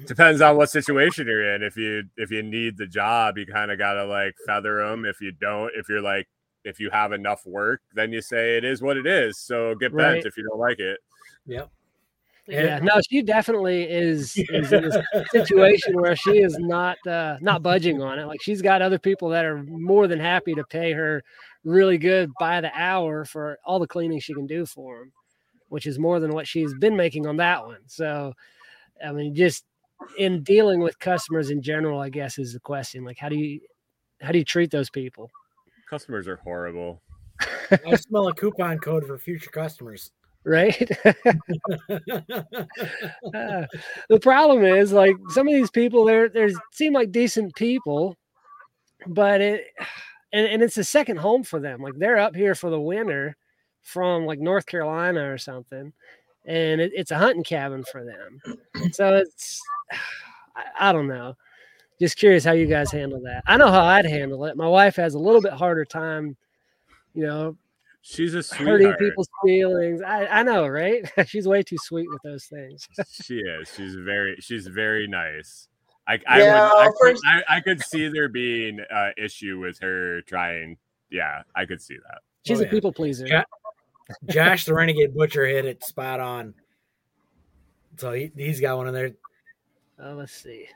[0.06, 1.62] depends on what situation you're in.
[1.62, 5.04] If you if you need the job, you kind of gotta like feather them.
[5.04, 6.28] If you don't, if you're like
[6.64, 9.38] if you have enough work, then you say it is what it is.
[9.38, 10.26] So get bent Right.
[10.26, 10.98] if you don't like it.
[11.46, 11.70] Yep.
[12.48, 17.62] Yeah, no, she definitely is, is in a situation where she is not uh, not
[17.62, 18.26] budging on it.
[18.26, 21.22] Like she's got other people that are more than happy to pay her
[21.64, 25.12] really good by the hour for all the cleaning she can do for them,
[25.68, 27.78] which is more than what she's been making on that one.
[27.86, 28.32] So,
[29.04, 29.64] I mean, just
[30.18, 33.04] in dealing with customers in general, I guess is the question.
[33.04, 33.60] Like, how do you
[34.20, 35.30] how do you treat those people?
[35.88, 37.02] Customers are horrible.
[37.86, 40.10] I smell a coupon code for future customers.
[40.44, 40.90] Right?
[43.34, 43.66] Uh,
[44.08, 48.16] the problem is like some of these people they're they seem like decent people
[49.06, 49.66] but it
[50.32, 53.36] and, and it's a second home for them like they're up here for the winter
[53.82, 55.92] from like north carolina or something
[56.46, 58.40] and it, it's a hunting cabin for them.
[58.92, 59.60] So it's
[60.56, 61.36] I, I don't know.
[62.00, 63.42] Just curious how you guys handle that.
[63.46, 64.56] I know how i'd handle it.
[64.56, 66.36] My wife has a little bit harder time
[67.14, 67.56] you know
[68.04, 72.46] She's a hurting people's feelings i, I know right she's way too sweet with those
[72.46, 73.72] things she is.
[73.76, 74.36] She's very.
[74.40, 75.68] She's very nice.
[76.08, 79.60] I I, Yeah, would, I, could, first- I, I could see there being uh, issue
[79.60, 80.78] with her trying.
[81.10, 82.22] Yeah, I could see that.
[82.44, 82.70] She's Oh, a yeah.
[82.72, 83.26] people pleaser.
[83.28, 83.44] Yeah.
[84.28, 86.54] Josh the Renegade Butcher hit it spot on.
[87.98, 89.12] So he, he's got one in there.
[90.00, 90.66] Oh, let's see.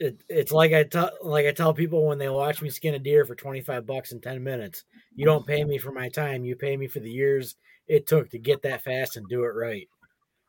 [0.00, 2.98] It, it's like I tell like I tell people when they watch me skin a
[2.98, 4.84] deer for twenty five bucks in ten minutes.
[5.14, 6.44] You don't pay me for my time.
[6.44, 9.54] You pay me for the years it took to get that fast and do it
[9.54, 9.88] right.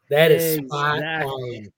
[0.10, 1.26] That is spot Exactly.
[1.26, 1.72] on.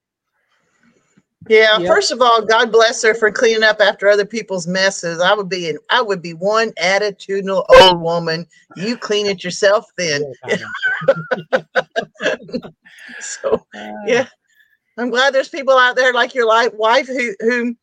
[1.49, 1.87] Yeah, Yep.
[1.87, 5.21] first of all, God bless her for cleaning up after other people's messes.
[5.21, 8.45] I would be an, I would be one attitudinal old woman.
[8.75, 10.23] You clean it yourself then.
[13.19, 13.65] So
[14.05, 14.27] yeah.
[14.97, 17.75] I'm glad there's people out there like your li- wife who who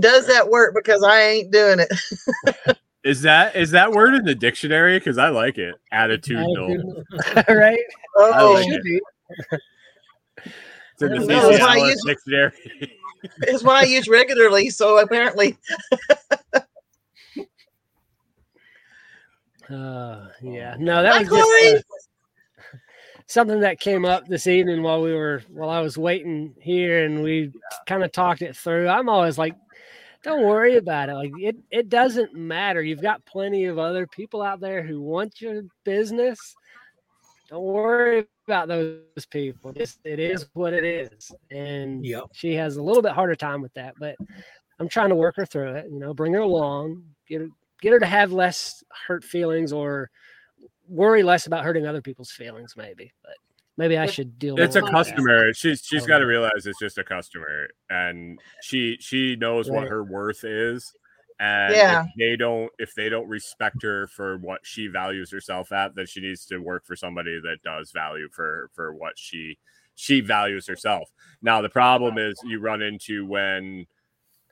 [0.00, 2.76] does that work because I ain't doing it.
[3.04, 4.98] Is that is that word in the dictionary?
[4.98, 5.74] Because I like it.
[5.92, 7.04] Attitudinal.
[7.50, 7.78] right?
[8.16, 8.82] Oh, like Should it.
[8.82, 9.00] be.
[10.94, 12.52] It's in the No, it's why I CCLS use- dictionary.
[13.42, 14.70] it's what I use regularly.
[14.70, 15.58] So apparently,
[19.70, 20.76] Uh, yeah.
[20.78, 21.74] No, that Hi, was just Corey.
[21.76, 21.80] uh,
[23.26, 27.22] something that came up this evening while we were while I was waiting here, and
[27.22, 27.52] we
[27.86, 28.88] kind of talked it through.
[28.88, 29.54] I'm always like,
[30.22, 31.14] don't worry about it.
[31.14, 32.82] Like it, it doesn't matter.
[32.82, 36.54] You've got plenty of other people out there who want your business.
[37.48, 39.72] Don't worry about those people.
[39.76, 42.24] It's, it is what it is, and Yep.
[42.32, 43.94] she has a little bit harder time with that.
[43.98, 44.16] But
[44.80, 45.86] I'm trying to work her through it.
[45.90, 47.48] You know, bring her along, get her
[47.80, 50.10] get her to have less hurt feelings or
[50.88, 52.74] worry less about hurting other people's feelings.
[52.76, 53.34] Maybe, but
[53.76, 54.54] maybe I should deal.
[54.54, 54.92] With it's a more that.
[54.94, 55.52] customer.
[55.54, 56.06] She's she's Oh.
[56.06, 60.44] got to um, realize it's just a customer, and she she knows what her worth
[60.44, 60.94] is.
[61.40, 62.04] And Yeah.
[62.04, 66.06] if they don't if they don't respect her for what she values herself at, then
[66.06, 69.58] she needs to work for somebody that does value for for what she
[69.96, 71.10] she values herself.
[71.42, 73.86] Now the problem is you run into when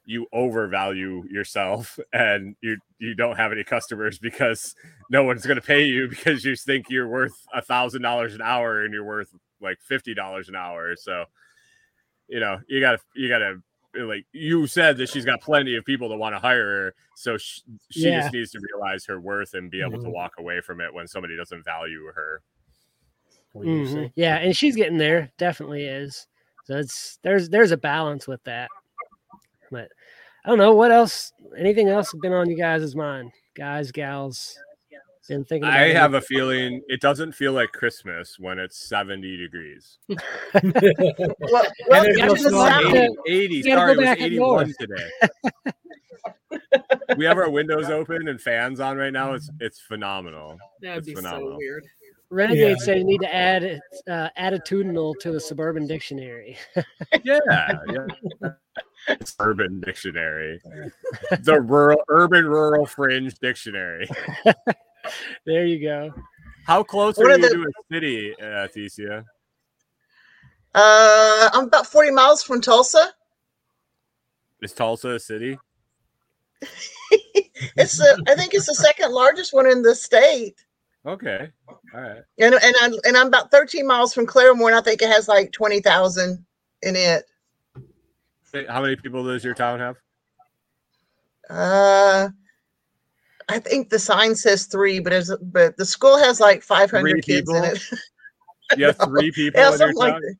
[0.05, 4.75] you overvalue yourself and you you don't have any customers because
[5.11, 8.41] no one's going to pay you because you think you're worth a thousand dollars an
[8.43, 9.29] hour and you're worth
[9.61, 10.97] like fifty dollars an hour.
[10.97, 11.25] So,
[12.29, 13.57] you know, you gotta you gotta
[13.95, 17.37] like you said that she's got plenty of people that want to hire her, so
[17.37, 17.61] she,
[17.91, 18.23] she Yeah.
[18.23, 20.13] just needs to realize her worth and be able to Mhm.
[20.15, 22.41] walk away from it when somebody doesn't value her.
[23.53, 24.13] What do you Mhm.
[24.17, 25.31] Yeah, and she's getting there.
[25.37, 26.27] Definitely is.
[26.65, 28.71] So it's there's there's a balance with that.
[30.45, 31.33] But I don't know what else.
[31.57, 34.57] Anything else been on you guys' mind, guys, gals?
[35.29, 35.69] Been thinking.
[35.69, 39.99] About I any- have a feeling it doesn't feel like Christmas when it's 70 degrees.
[40.09, 40.75] Well, And
[41.89, 43.17] well there's no to snow.
[43.27, 45.11] 80, 80 sorry, it was back up 81 today.
[47.17, 49.35] we have our windows open and fans on right now.
[49.35, 50.59] It's it's phenomenal.
[50.81, 51.53] That would It's be phenomenal.
[51.53, 51.85] so weird.
[52.31, 52.85] Renegade Yeah.
[52.85, 56.57] said you need to add uh, attitudinal to the suburban dictionary.
[57.25, 58.51] Yeah, yeah.
[59.09, 60.61] It's urban dictionary.
[61.41, 64.09] The rural urban rural fringe dictionary.
[65.47, 66.15] there you go.
[66.67, 69.25] How close What are are you the- to a city, uh, Thecia?
[70.75, 73.13] Uh, I'm about 40 miles from Tulsa.
[74.63, 75.59] Is Tulsa a city?
[77.77, 80.65] It's the I think it's the second largest one in the state.
[81.07, 81.49] Okay.
[81.69, 82.23] All right.
[82.39, 85.29] And and I'm and I'm about 13 miles from Claremore, and I think it has
[85.29, 86.45] like 20,000
[86.83, 87.25] in it.
[88.53, 89.97] Hey, How many people does your town have?
[91.49, 92.29] Uh,
[93.49, 97.21] I think the sign says three, but as but the school has like 500 Three
[97.23, 97.77] kids in people?
[97.77, 97.83] it.
[98.79, 100.23] You have three people yeah, in your something like town.
[100.23, 100.37] that.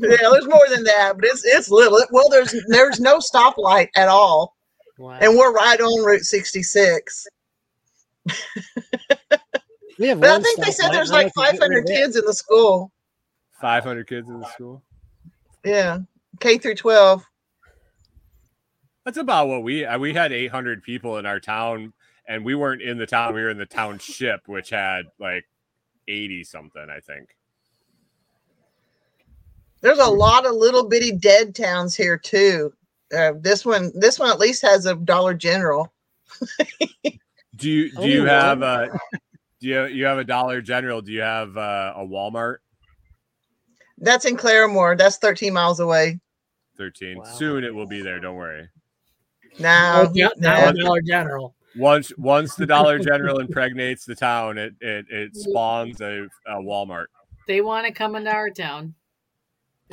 [0.00, 2.00] Yeah, there's more than that, but it's it's little.
[2.10, 4.56] Well, there's there's no stoplight at all,
[4.98, 5.18] Wow.
[5.20, 7.26] and we're right on Route 66.
[9.98, 12.16] we have But I think they said there's like they can get rid 500 kids
[12.16, 12.90] in the school.
[13.60, 14.82] 500 kids in the school.
[15.64, 15.98] Yeah,
[16.42, 17.24] K through 12.
[19.04, 21.92] That's about what we uh, we had 800 people in our town,
[22.26, 23.34] and we weren't in the town.
[23.34, 25.44] We were in the township, which had like
[26.08, 27.36] 80 something, I think.
[29.80, 32.72] There's a lot of little bitty dead towns here too.
[33.16, 35.92] Uh, this one, this one at least has a Dollar General.
[37.56, 38.88] Do you do you have a
[39.60, 41.02] do you you have a Dollar General?
[41.02, 42.56] Do you have uh, a Walmart?
[43.98, 44.98] That's in Claremore.
[44.98, 46.18] That's 13 miles away.
[46.82, 47.18] 13.
[47.18, 47.24] Wow.
[47.24, 48.18] Soon it will be there.
[48.18, 48.68] Don't worry.
[49.60, 51.54] Now, now now Dollar General.
[51.76, 57.06] Once once the Dollar General impregnates the town, it it, it spawns a, a Walmart.
[57.46, 58.94] They want to come into our town.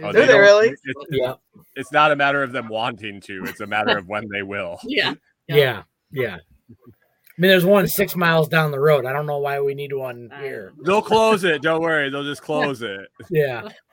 [0.01, 0.69] Oh, Do they don't- really?
[0.69, 1.33] It's, Yeah,
[1.75, 3.43] it's not a matter of them wanting to.
[3.45, 4.79] It's a matter of when they will.
[4.83, 5.13] Yeah.
[5.47, 6.37] yeah, yeah.
[6.37, 9.05] I mean, there's one six miles down the road.
[9.05, 10.73] I don't know why we need one here.
[10.83, 11.61] They'll close it.
[11.61, 12.09] Don't worry.
[12.09, 13.07] They'll just close it.
[13.29, 13.69] Yeah.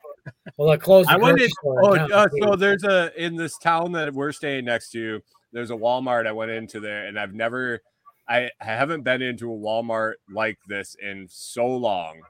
[0.56, 1.08] Well, they closed.
[1.08, 1.50] The I went in.
[1.64, 5.20] Oh, uh, so there's a in this town that we're staying next to.
[5.52, 6.26] There's a Walmart.
[6.26, 7.80] I went into there, and I've never,
[8.28, 12.20] I, I haven't been into a Walmart like this in so long.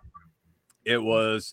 [0.85, 1.53] It was.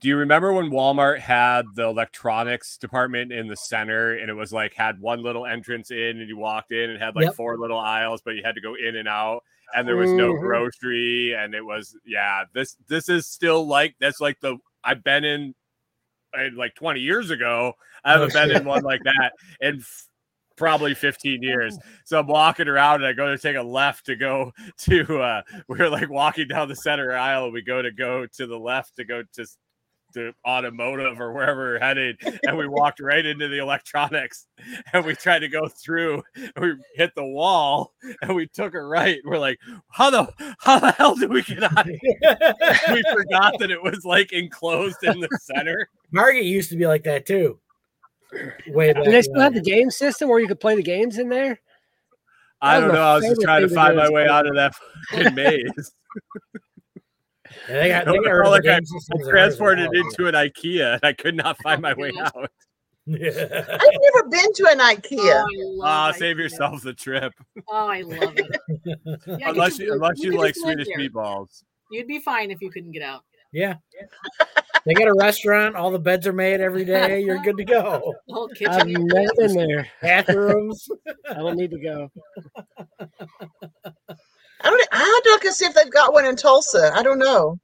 [0.00, 4.52] Do you remember when Walmart had the electronics department in the center, and it was
[4.52, 7.36] like had one little entrance in, and you walked in and had like Yep.
[7.36, 9.42] four little aisles, but you had to go in and out,
[9.74, 10.40] and there was no Mhm.
[10.40, 12.44] grocery, and it was yeah.
[12.52, 15.54] This this is still like that's like the I've been in,
[16.38, 17.74] in like 20 years ago.
[18.04, 20.06] I haven't Oh, been in one like that in f-
[20.56, 21.78] probably 15 years.
[22.04, 25.42] So I'm walking around and I go to take a left to go to uh
[25.68, 27.50] we're like walking down the center aisle.
[27.50, 29.46] We go to go to the left to go to
[30.14, 34.46] to automotive or wherever we're headed and we walked right into the electronics
[34.92, 38.82] and we tried to go through and we hit the wall and we took a
[38.82, 39.58] right we're like
[39.90, 42.18] how the how the hell did we get out of here
[42.92, 47.02] we forgot that it was like enclosed in the center Margate used to be like
[47.04, 47.58] that too.
[48.68, 49.02] Way back.
[49.02, 51.60] Do they still have the game system where you could play the games in there?
[52.62, 53.02] I don't know.
[53.02, 54.74] I was just trying to find my way out of that
[55.10, 55.92] fucking maze.
[57.68, 59.28] Yeah, they got, they I got felt rid of like I- game I in ours
[59.28, 62.50] transported into an IKEA and I could not find my way out.
[63.06, 63.28] Yeah.
[63.28, 65.34] I've never been to an Oh, IKEA.
[65.34, 66.18] I love Ah, IKEA.
[66.18, 67.32] save yourself the trip.
[67.68, 68.60] Oh, I love it.
[69.38, 70.98] Yeah, unless could you unless you could like Swedish there.
[71.08, 71.62] meatballs.
[71.90, 73.22] You'd be fine if you couldn't get out.
[73.52, 73.74] Yeah.
[74.86, 75.76] They got a restaurant.
[75.76, 77.20] All the beds are made every day.
[77.20, 78.14] You're good to go.
[78.26, 78.56] The whole I've
[78.86, 79.06] kitchen.
[79.06, 79.88] never been there.
[80.02, 80.88] Bathrooms.
[81.30, 82.10] I don't need to go.
[84.64, 84.88] I don't.
[84.92, 86.90] I have to look and see if they've got one in Tulsa.
[86.94, 87.58] I don't know.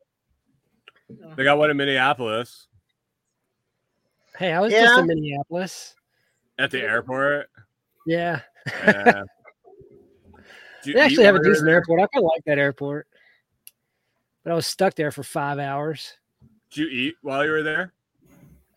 [1.37, 2.69] They got one in Minneapolis
[4.39, 5.95] Hey, I was just in Minneapolis.
[6.59, 7.51] at the airport.
[8.07, 9.23] Yeah, Yeah.
[10.83, 12.01] Did you they actually have a while you were decent airport.
[12.01, 13.07] I kind of like that airport,
[14.45, 16.15] but I was stuck there for five hours.
[16.71, 17.93] Did you eat while you were there?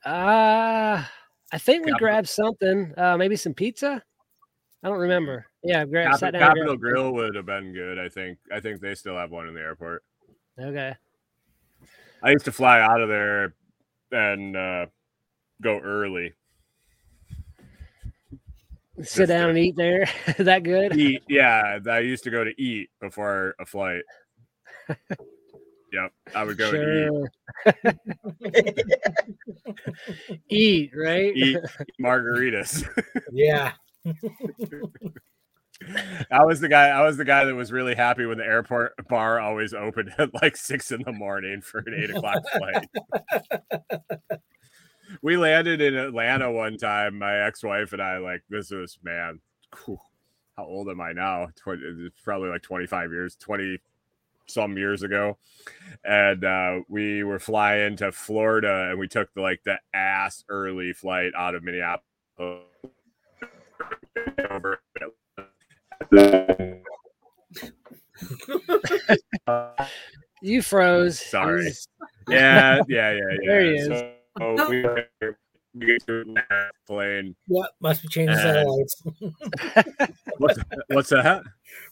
[0.05, 1.03] Uh
[1.51, 4.03] I think we Capital- grabbed something, uh, maybe some pizza.
[4.83, 5.45] I don't remember.
[5.63, 6.41] Yeah, grab, Capital, sat down.
[6.41, 7.97] Capital grabbed- Grill would have been good.
[7.97, 8.37] I think.
[8.51, 10.03] I think they still have one in the airport.
[10.59, 10.93] Okay.
[12.21, 13.53] I used to fly out of there
[14.11, 14.85] and uh,
[15.61, 16.33] go early.
[19.01, 20.05] Sit down to- and eat there.
[20.37, 20.95] that good?
[20.95, 21.79] Eat, yeah.
[21.89, 24.03] I used to go to eat before a flight.
[25.91, 27.27] yep, I would go to
[27.65, 27.93] Sure.
[30.49, 31.35] Eat, right?
[31.35, 31.59] eat, eat
[32.01, 32.87] margaritas.
[33.31, 33.71] Yeah.
[36.31, 36.87] I was the guy.
[36.87, 40.33] I was the guy that was really happy when the airport bar always opened at
[40.41, 42.87] like six in the morning for an eight o'clock flight.
[45.21, 47.19] we landed in Atlanta one time.
[47.19, 49.39] My ex-wife and I, like, this was man.
[49.85, 49.99] whew,
[50.57, 51.47] how old am I now?
[51.55, 53.79] 20, it's probably like twenty-five years, twenty
[54.45, 55.37] some years ago,
[56.03, 60.93] and uh, we were flying to Florida, and we took the, like the ass early
[60.93, 62.03] flight out of Minneapolis.
[64.49, 64.79] Over
[70.41, 71.19] You froze.
[71.19, 71.63] Sorry.
[71.63, 71.87] He's-
[72.29, 73.37] yeah, yeah, yeah, yeah.
[73.47, 73.87] There he is.
[73.87, 74.13] So
[74.69, 74.85] we,
[75.73, 77.33] we get to that plane.
[77.47, 79.03] What must be changing Uh, satellites?
[80.37, 80.59] What's,
[80.89, 81.43] what's that?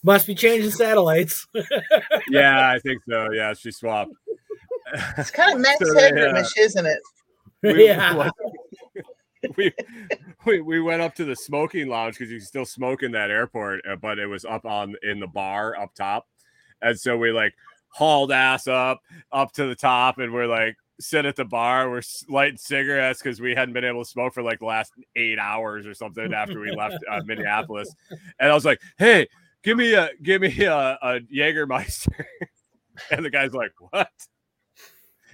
[0.04, 1.48] Must be changing satellites.
[2.30, 3.32] Yeah, I think so.
[3.32, 4.12] Yeah, she swapped.
[5.18, 7.00] It's kind of Max So they, Headroom-ish, isn't it?
[7.64, 8.30] We- yeah.
[9.56, 9.72] we,
[10.46, 13.32] we we went up to the smoking lounge because you can still smoke in that
[13.32, 16.28] airport, uh, but it was up on in the bar up top,
[16.82, 17.54] and so we like
[17.90, 22.02] hauled ass up up to the top, and we're like sit at the bar, we're
[22.30, 25.88] lighting cigarettes because we hadn't been able to smoke for like the last eight hours
[25.88, 27.94] or something after we left uh, Minneapolis,
[28.40, 29.28] and I was like, hey.
[29.64, 32.26] Give me a give me a, a Jägermeister,
[33.12, 34.10] and the guy's like, "What?"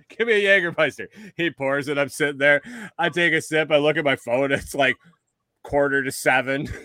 [0.17, 1.07] give me a Jägermeister.
[1.35, 1.97] He pours it.
[1.97, 2.61] I'm sitting there.
[2.97, 3.71] I take a sip.
[3.71, 4.51] I look at my phone.
[4.51, 4.95] It's like
[5.63, 6.67] quarter to seven.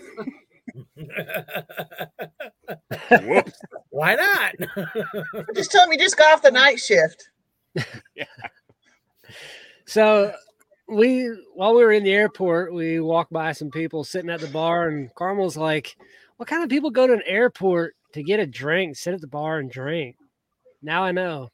[3.23, 3.61] Whoops.
[3.89, 4.55] Why not?
[5.55, 7.29] Just tell me, just got off the night shift.
[8.15, 8.25] yeah.
[9.85, 10.33] So
[10.87, 14.47] we while we were in the airport, we walked by some people sitting at the
[14.47, 15.95] bar, and Carmel's like,
[16.37, 19.27] "What kind of people go to an airport to get a drink, sit at the
[19.27, 20.15] bar and drink?"
[20.81, 21.51] Now I know.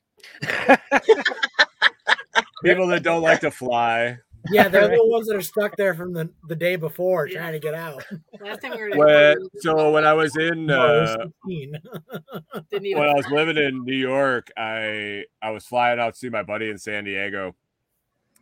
[2.64, 4.18] People that don't like to fly.
[4.52, 7.60] yeah, they're the ones that are stuck there from the, the day before trying to
[7.60, 8.04] get out.
[8.40, 11.26] Last time we were at When, so when I was in No, it was uh,
[11.46, 11.74] 16.
[12.70, 16.20] didn't even when I was living in New York, I I was flying out to
[16.20, 17.56] see my buddy in San Diego,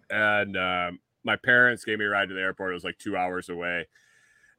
[0.10, 2.72] and um, my parents gave me a ride to the airport.
[2.72, 3.88] It was like two hours away,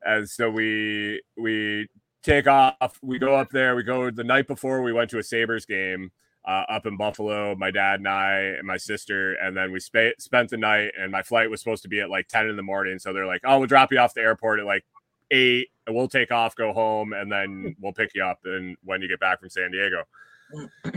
[0.05, 1.89] and so we we
[2.23, 2.99] take off.
[3.03, 3.77] We go up there.
[3.77, 4.83] We go the night before.
[4.83, 6.11] We went to a Sabres game
[6.49, 7.55] uh, up in Buffalo.
[7.55, 10.93] My dad and I and my sister, and then we spa- spent the night.
[10.99, 12.99] And my flight was supposed to be at like ten in the morning.
[12.99, 14.85] So they're like, "Oh, we'll drop you off the airport at like
[15.31, 19.03] eight, and we'll take off, go home, and then we'll pick you up and when
[19.03, 20.05] you get back from San Diego."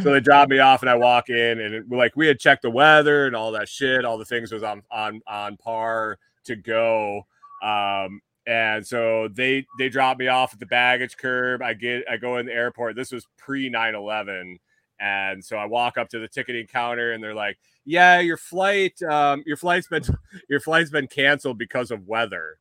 [0.01, 2.61] so they drop me off and I walk in and it, like we had checked
[2.61, 6.55] the weather and all that shit, all the things was on on on par to
[6.55, 7.23] go.
[7.61, 11.61] Um and so they they drop me off at the baggage curb.
[11.61, 12.95] I get I go in the airport.
[12.95, 14.55] This was pre 9/11
[15.01, 19.01] and so I walk up to the ticketing counter and they're like, "Yeah, your flight
[19.03, 20.03] um your flight's been
[20.49, 22.59] your flight's been canceled because of weather."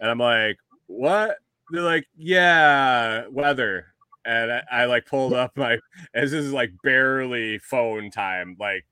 [0.00, 1.36] And I'm like, "What?"
[1.70, 3.86] They're like, "Yeah, weather."
[4.26, 5.78] and I, I like pulled up my
[6.12, 8.84] as this is like barely phone time, like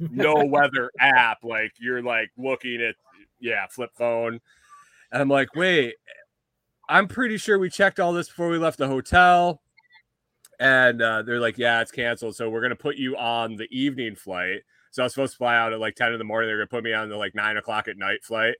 [0.00, 1.38] no weather app.
[1.44, 2.96] Like you're like looking at
[3.38, 4.40] yeah, flip phone.
[5.12, 5.94] And I'm like, wait,
[6.88, 9.62] I'm pretty sure we checked all this before we left the hotel.
[10.62, 12.36] And uh, they're like, yeah, it's canceled.
[12.36, 14.60] So we're gonna put you on the evening flight.
[14.92, 16.48] So I was supposed to fly out at like 10 in the morning.
[16.48, 18.54] They're gonna put me on the like nine o'clock at night flight.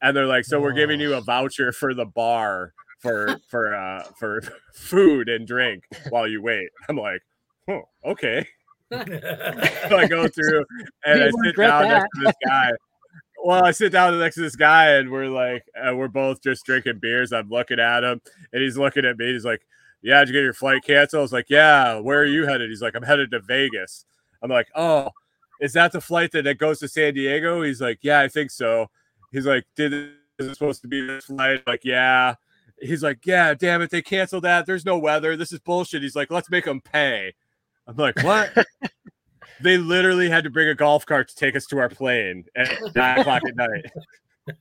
[0.00, 4.04] And they're like, so we're giving you a voucher for the bar for for uh
[4.16, 4.42] for
[4.74, 6.68] food and drink while you wait.
[6.88, 7.22] I'm like,
[7.68, 8.46] oh, okay.
[8.92, 10.64] So I go through
[11.04, 11.88] and I sit down that.
[11.88, 12.70] next to this guy.
[13.42, 16.64] Well, I sit down next to this guy and we're like, uh, we're both just
[16.64, 17.32] drinking beers.
[17.32, 18.20] I'm looking at him
[18.52, 19.32] and he's looking at me.
[19.32, 19.62] He's like,
[20.02, 21.20] Yeah, did you get your flight canceled?
[21.20, 22.70] I was like, Yeah, where are you headed?
[22.70, 24.04] He's like, I'm headed to Vegas.
[24.42, 25.10] I'm like, Oh,
[25.60, 27.62] is that the flight that, that goes to San Diego?
[27.62, 28.88] He's like, Yeah, I think so.
[29.32, 31.62] He's like, Did is it supposed to be this flight?
[31.66, 32.34] Like, yeah.
[32.80, 34.66] He's like, Yeah, damn it, they canceled that.
[34.66, 35.36] There's no weather.
[35.36, 36.02] This is bullshit.
[36.02, 37.34] He's like, Let's make them pay.
[37.86, 38.52] I'm like, What?
[39.62, 42.70] they literally had to bring a golf cart to take us to our plane at
[42.94, 43.84] nine o'clock at night.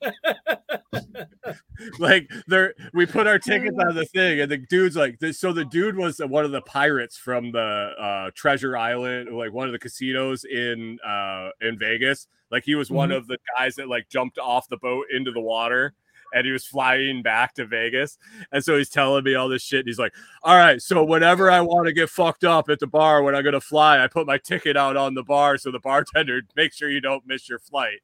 [2.00, 5.54] like there we put our tickets on the thing and the dude's like this so
[5.54, 9.72] the dude was one of the pirates from the uh treasure island like one of
[9.72, 13.18] the casinos in uh in vegas like he was one Mhm.
[13.18, 15.94] of the guys that like jumped off the boat into the water
[16.34, 18.20] and he was flying back to Vegas.
[18.52, 19.80] And so he's telling me all this shit.
[19.80, 20.14] And he's like,
[20.44, 23.44] All right, so whenever I want to get fucked up at the bar when I'm
[23.44, 26.88] gonna fly, I put my ticket out on the bar so the bartender make sure
[26.88, 27.98] you don't miss your flight.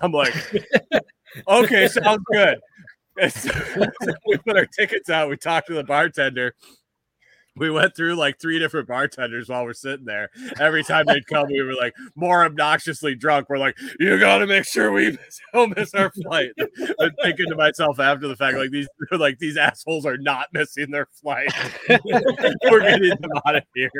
[0.00, 0.32] I'm like,
[1.48, 2.58] okay, sounds good.
[3.28, 3.50] So,
[4.26, 5.28] we put our tickets out.
[5.28, 6.54] We talked to the bartender.
[7.56, 10.30] We went through like three different bartenders while we're sitting there.
[10.58, 13.50] Every time they'd come, we were like more obnoxiously drunk.
[13.50, 15.18] We're like, "You got to make sure we
[15.52, 16.52] don't miss our flight."
[16.98, 20.90] I'm thinking to myself after the fact, like these, like these assholes are not missing
[20.90, 21.52] their flight.
[21.90, 23.90] we're getting them out of here.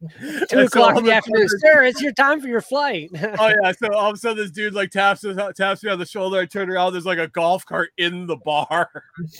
[0.48, 1.84] Two o'clock in the afternoon, sir.
[1.84, 3.10] It's your time for your flight.
[3.38, 3.72] oh yeah.
[3.72, 5.24] So all of a sudden, this dude like taps
[5.56, 6.38] taps me on the shoulder.
[6.38, 6.92] I turn around.
[6.92, 8.88] There's like a golf cart in the bar.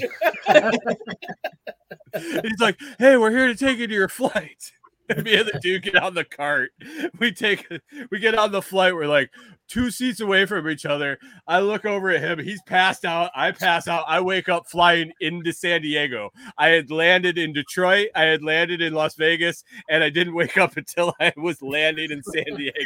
[2.15, 4.73] He's like, "Hey, we're here to take you to your flight."
[5.25, 6.73] Me and the dude get on the cart.
[7.19, 7.67] We take,
[8.11, 8.95] we get on the flight.
[8.95, 9.31] We're like
[9.71, 11.19] two seats away from each other.
[11.47, 12.39] I look over at him.
[12.45, 13.31] He's passed out.
[13.35, 14.05] I pass out.
[14.07, 16.31] I wake up flying into San Diego.
[16.59, 18.09] I had landed in Detroit.
[18.15, 22.11] I had landed in Las Vegas, and I didn't wake up until I was landing
[22.11, 22.79] in San Diego.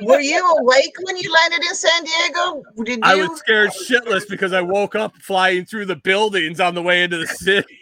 [0.02, 2.62] Were you awake when you landed in San Diego?
[2.84, 3.02] Did you?
[3.02, 7.02] I was scared shitless because I woke up flying through the buildings on the way
[7.02, 7.78] into the city.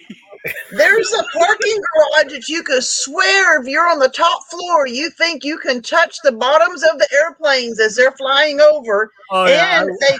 [0.76, 5.10] There's a parking garage that you could swear if you're on the top floor, you
[5.10, 9.82] think you can touch the bottoms of the airplanes as they're flying over, Oh yeah,
[9.82, 10.18] and they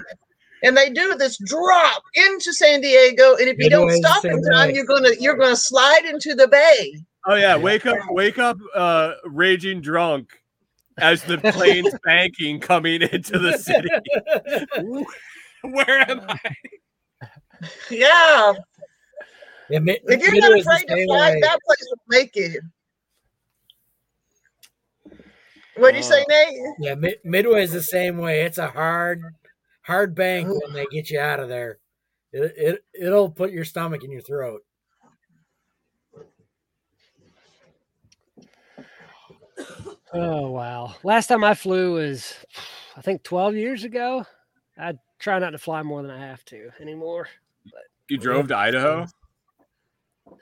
[0.62, 4.70] and they do this drop into San Diego, and if you don't stop in time,
[4.70, 6.94] you're gonna you're gonna slide into the bay.
[7.26, 10.42] Oh yeah, wake up, wake up, uh, raging drunk
[10.98, 13.88] as the plane's banking coming into the city.
[15.62, 16.38] Where am I?
[17.90, 18.54] Yeah,
[19.72, 21.40] Yeah, Mi- if you're not afraid to fly, way.
[21.40, 22.60] that place will make you.
[25.76, 26.58] What do you say, uh, Nate?
[26.78, 28.42] Yeah, Mi- Midway is the same way.
[28.42, 29.22] It's a hard,
[29.80, 31.78] hard bank when they get you out of there.
[32.32, 34.60] It, it it'll put your stomach in your throat.
[40.12, 40.96] Oh wow!
[41.02, 42.34] Last time I flew was,
[42.94, 44.26] I think, twelve years ago.
[44.78, 47.28] I try not to fly more than I have to anymore.
[48.10, 49.06] You drove to Idaho?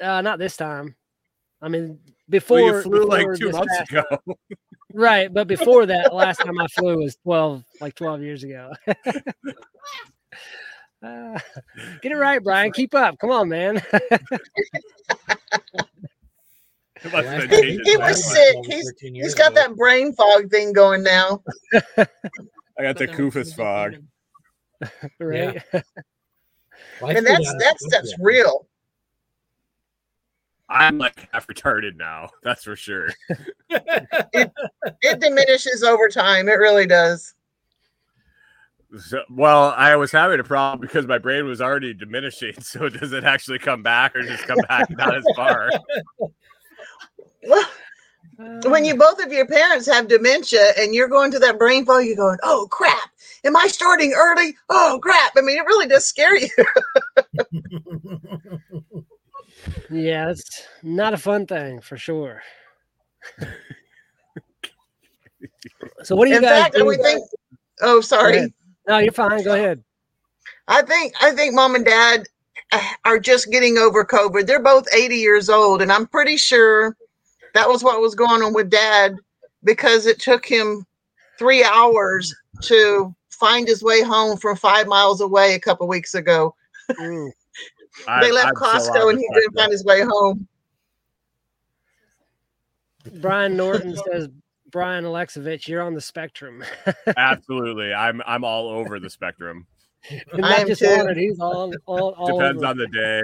[0.01, 0.95] Uh, not this time.
[1.63, 1.99] I mean,
[2.29, 4.05] before Well, you flew like two months past- ago.
[4.95, 5.33] right?
[5.33, 8.73] But before that, last time I flew was twelve, like twelve years ago.
[11.03, 11.39] Uh,
[12.03, 12.71] get it right, Brian.
[12.73, 13.19] Keep up.
[13.19, 13.81] Come on, man.
[17.03, 18.57] It must have Last been time changes He was sick.
[18.59, 19.61] Over He's 13 he's years got ago.
[19.63, 21.43] that brain fog thing going now.
[21.75, 23.97] I got the But Kufus fog.
[25.19, 25.63] right?
[27.01, 28.17] Life And that's on that's quick, that's yeah.
[28.21, 28.67] real.
[30.71, 32.31] I'm like half retarded now.
[32.43, 33.09] That's for sure.
[35.03, 36.49] It diminishes over time.
[36.49, 37.35] It really does.
[38.99, 42.55] So, well, I was having a problem because my brain was already diminishing.
[42.61, 45.71] So does it actually come back or just come back not as far?
[47.47, 47.69] Well,
[48.65, 52.05] when you both of your parents have dementia and you're going to that brain fog,
[52.05, 53.11] you're going, "Oh crap!
[53.45, 54.57] Am I starting early?
[54.69, 56.49] Oh crap!" I mean, it really does scare you.
[59.91, 62.43] Yeah, it's not a fun thing for sure.
[66.03, 66.85] so, what do you In guys fact, do?
[66.85, 67.25] would think.
[67.81, 68.53] Oh, sorry.
[68.89, 69.43] No, you're fine.
[69.45, 69.83] Go ahead.
[70.69, 72.27] I think I think mom and dad
[72.73, 74.47] uh, are just getting over COVID.
[74.47, 76.97] They're both 80 years old, and I'm pretty sure
[77.55, 79.17] that was what was going on with dad
[79.65, 80.87] because it took him
[81.39, 86.55] three hours to find his way home from five miles away a couple weeks ago.
[86.91, 87.31] Mm.
[88.09, 90.47] I- they left I'm Costco of and he the couldn't find his way home.
[93.21, 94.29] Brian Norton says,
[94.71, 96.63] Brian Aleksivich, you're on the spectrum.
[97.17, 97.93] Absolutely.
[97.93, 99.67] I'm I'm all over the spectrum.
[100.43, 100.89] I am just too.
[100.97, 102.71] wanted, he's all, all, all Depends over.
[102.71, 103.23] on the day.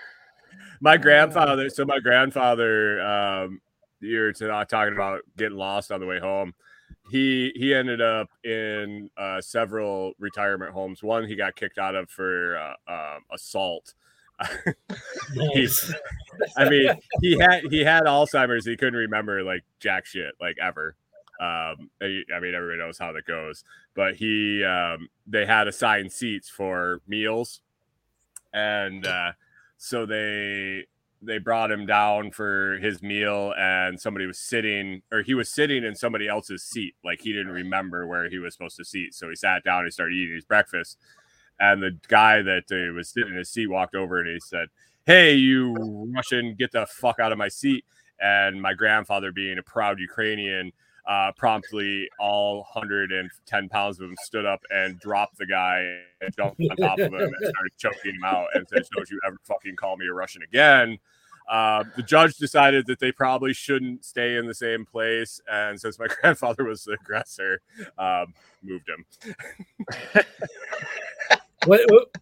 [0.80, 3.60] my grandfather, so my grandfather, um,
[4.00, 6.54] you're to- uh, talking about getting lost on the way home.
[7.10, 11.02] He he ended up in uh, several retirement homes.
[11.02, 13.94] One he got kicked out of for uh, um, assault.
[15.34, 15.92] Nice.
[16.56, 16.90] I mean,
[17.20, 18.64] he had he had Alzheimer's.
[18.64, 20.96] He couldn't remember like jack shit, like ever.
[21.40, 23.64] Um, I I mean, everybody knows how that goes.
[23.94, 27.60] But he, um, they had assigned seats for meals,
[28.52, 29.32] and uh,
[29.76, 30.86] so they
[31.22, 35.84] they brought him down for his meal and somebody was sitting or he was sitting
[35.84, 39.28] in somebody else's seat like he didn't remember where he was supposed to sit so
[39.28, 40.96] he sat down and started eating his breakfast
[41.58, 44.68] and the guy that uh, was sitting in his seat walked over and he said
[45.04, 45.74] hey you
[46.14, 47.84] russian get the fuck out of my seat.
[48.22, 50.72] And my grandfather being a proud ukrainian
[51.06, 56.60] uh, promptly all 110 pounds of him stood up and dropped the guy and jumped
[56.70, 59.76] on top of him and started choking him out and said, Don't you ever fucking
[59.76, 60.98] call me a Russian again.
[61.48, 65.40] Uh, the judge decided that they probably shouldn't stay in the same place.
[65.50, 67.60] And since my grandfather was the aggressor,
[67.98, 69.04] um, moved him.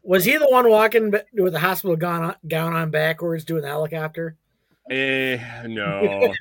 [0.03, 4.37] Was he the one walking with the hospital gown on backwards doing the helicopter?
[4.91, 6.01] Eh, no,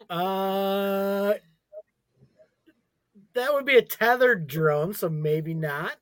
[0.09, 1.34] Uh,
[3.34, 5.97] that would be a tethered drone, so maybe not.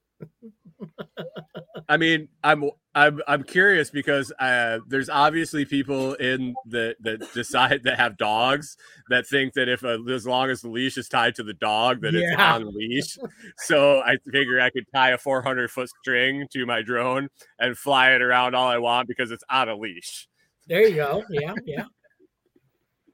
[1.88, 7.82] I mean, I'm I'm I'm curious because uh, there's obviously people in the that decide
[7.84, 8.76] that have dogs
[9.10, 12.00] that think that if a, as long as the leash is tied to the dog
[12.02, 12.54] that it's Yeah.
[12.54, 13.18] on leash.
[13.58, 18.12] So I figure I could tie a 400 foot string to my drone and fly
[18.12, 20.28] it around all I want because it's on a leash.
[20.66, 21.24] There you go.
[21.28, 21.84] Yeah, yeah,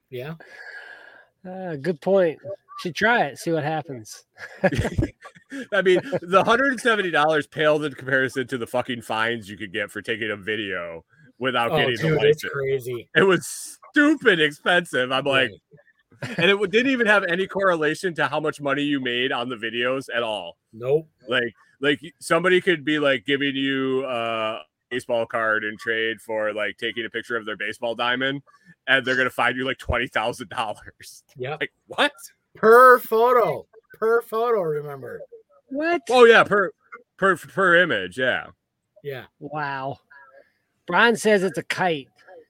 [0.09, 0.33] yeah.
[1.45, 2.39] Ah, good point.
[2.81, 3.37] Should try it.
[3.37, 4.25] See what happens.
[4.63, 10.01] I mean, the $170 paled in comparison to the fucking fines you could get for
[10.01, 11.03] taking a video
[11.39, 12.43] without Oh, getting the dude, license.
[12.43, 13.09] it's crazy.
[13.15, 15.11] It was stupid expensive.
[15.11, 15.51] I'm like,
[16.37, 19.55] and it didn't even have any correlation to how much money you made on the
[19.55, 20.57] videos at all.
[20.73, 21.07] nope.
[21.27, 24.61] Like, like somebody could be like giving you a
[24.91, 28.41] baseball card in trade for like taking a picture of their baseball diamond,
[28.87, 31.23] and they're gonna find you like twenty thousand dollars.
[31.35, 31.57] Yeah.
[31.59, 32.11] Like what?
[32.55, 33.67] Per photo.
[33.99, 34.61] Per photo.
[34.61, 35.21] Remember.
[35.69, 36.01] What?
[36.09, 36.71] Oh yeah, per
[37.17, 38.17] per per image.
[38.17, 38.47] Yeah.
[39.03, 39.25] Yeah.
[39.39, 39.99] Wow.
[40.87, 42.09] Brian says it's a kite.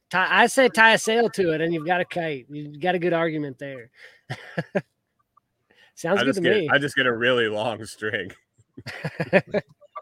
[0.09, 2.47] Tie, I say tie a sail to it, and you've got a kite.
[2.49, 3.89] You've got a good argument there.
[5.95, 6.69] Sounds I good just to get me.
[6.69, 8.31] I just get a really long string.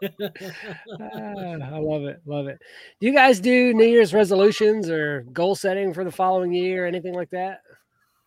[0.02, 2.22] Ah, I love it.
[2.24, 2.58] Love it.
[3.00, 6.86] Do you guys do New Year's resolutions or goal setting for the following year, or
[6.86, 7.60] anything like that?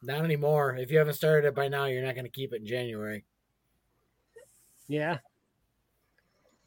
[0.03, 0.75] Not anymore.
[0.75, 3.23] If you haven't started it by now, you're not going to keep it in January.
[4.87, 5.19] Yeah.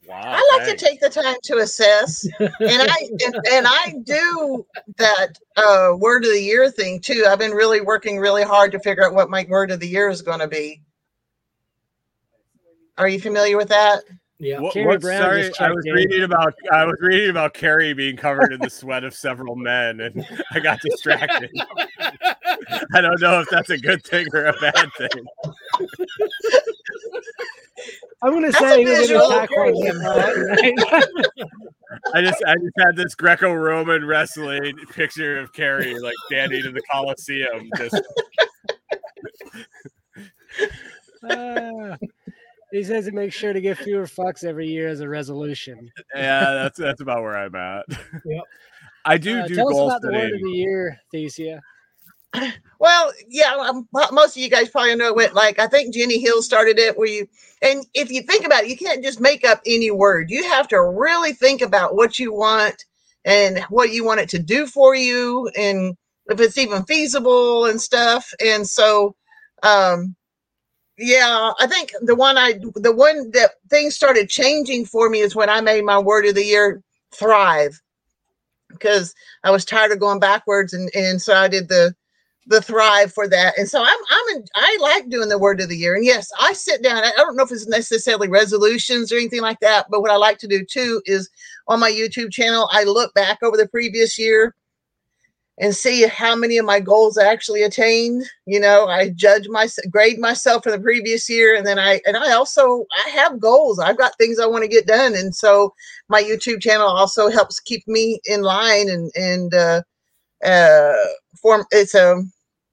[0.09, 0.23] Wow.
[0.25, 0.83] I like thanks.
[0.83, 4.65] to take the time to assess, and I and, and I do
[4.99, 7.27] that uh, word of the year thing too.
[7.29, 10.09] I've been really working really hard to figure out what my word of the year
[10.09, 10.81] is going to be.
[12.97, 14.05] Are you familiar with that?
[14.39, 14.61] Yeah.
[14.61, 15.93] What, Kerry what- Brown sorry, just I was in.
[15.95, 20.01] reading about I was reading about Kerry being covered in the sweat of several men,
[20.01, 21.51] and I got distracted.
[22.95, 25.25] I don't know if that's a good thing or a bad thing.
[28.23, 29.29] I'm gonna That's say a he was in visual.
[29.29, 29.37] the.
[32.15, 36.83] I just I just had this Greco-Roman wrestling picture of Kerry like standing in the
[36.91, 37.71] Coliseum.
[37.77, 38.03] Just
[41.23, 41.97] Uh,
[42.77, 45.91] he says to make sure to get fewer fucks every year as a resolution.
[46.15, 47.85] yeah, that's that's about where I'm at.
[48.25, 48.45] Yep.
[49.05, 51.61] I do Uh, do tell us goal about the word of the year, Thecia.
[52.79, 55.33] Well, yeah, um, mo- most of you guys probably know it.
[55.33, 57.27] Like, I think Jenny Hill started it where you,
[57.63, 60.31] and if you think about it, you can't just make up any word.
[60.31, 62.85] You have to really think about what you want
[63.25, 65.97] and what you want it to do for you, and
[66.27, 68.31] if it's even feasible and stuff.
[68.45, 69.17] And so,
[69.63, 70.15] um,
[70.99, 75.37] yeah, I think the one I, the one that things started changing for me is
[75.37, 76.83] when I made my word of the year
[77.13, 77.81] thrive
[78.71, 81.95] because I was tired of going backwards, and and so I did the
[82.47, 83.59] the thrive for that.
[83.59, 85.95] And so I'm I'm in, I like doing the word of the year.
[85.97, 87.05] And yes, I sit down.
[87.05, 90.17] I I don't know if it's necessarily resolutions or anything like that, but what I
[90.17, 91.29] like to do too is
[91.69, 94.55] on my YouTube channel, I look back over the previous year
[95.59, 98.25] and see how many of my goals I actually attained.
[98.47, 102.17] You know, I judge my grade myself for the previous year, and then I and
[102.17, 103.79] I also I have goals.
[103.79, 105.73] I've got things I want to get done, and so
[106.09, 109.83] my YouTube channel also helps keep me in line and and uh,
[110.45, 110.95] uh,
[111.41, 111.65] form.
[111.71, 112.23] It's a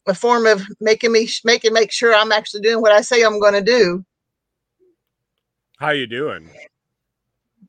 [0.08, 3.40] a form of making me making make sure I'm actually doing what I say I'm
[3.40, 4.04] going to do.
[5.78, 6.50] How you doing?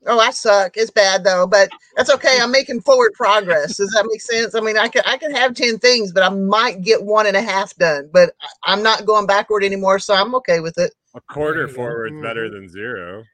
[0.07, 0.77] Oh, I suck.
[0.77, 2.39] It's bad though, but that's okay.
[2.41, 3.77] I'm making forward progress.
[3.79, 4.55] Does that make sense?
[4.55, 7.37] I mean, I can I can have ten things, but I might get one and
[7.37, 8.11] a half done.
[8.13, 10.93] But I- I'm not going backward anymore, so I'm okay with it.
[11.15, 11.75] A quarter There you go.
[11.75, 12.53] forward's better Mhm.
[12.53, 13.25] than zero.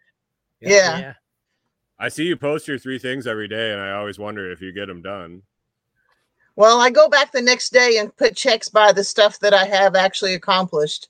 [0.61, 1.15] Yeah.
[1.99, 4.73] I see you post your three things every day, and I always wonder if you
[4.73, 5.43] get them done.
[6.57, 9.65] Well, I go back the next day and put checks by the stuff that I
[9.65, 11.09] have actually accomplished.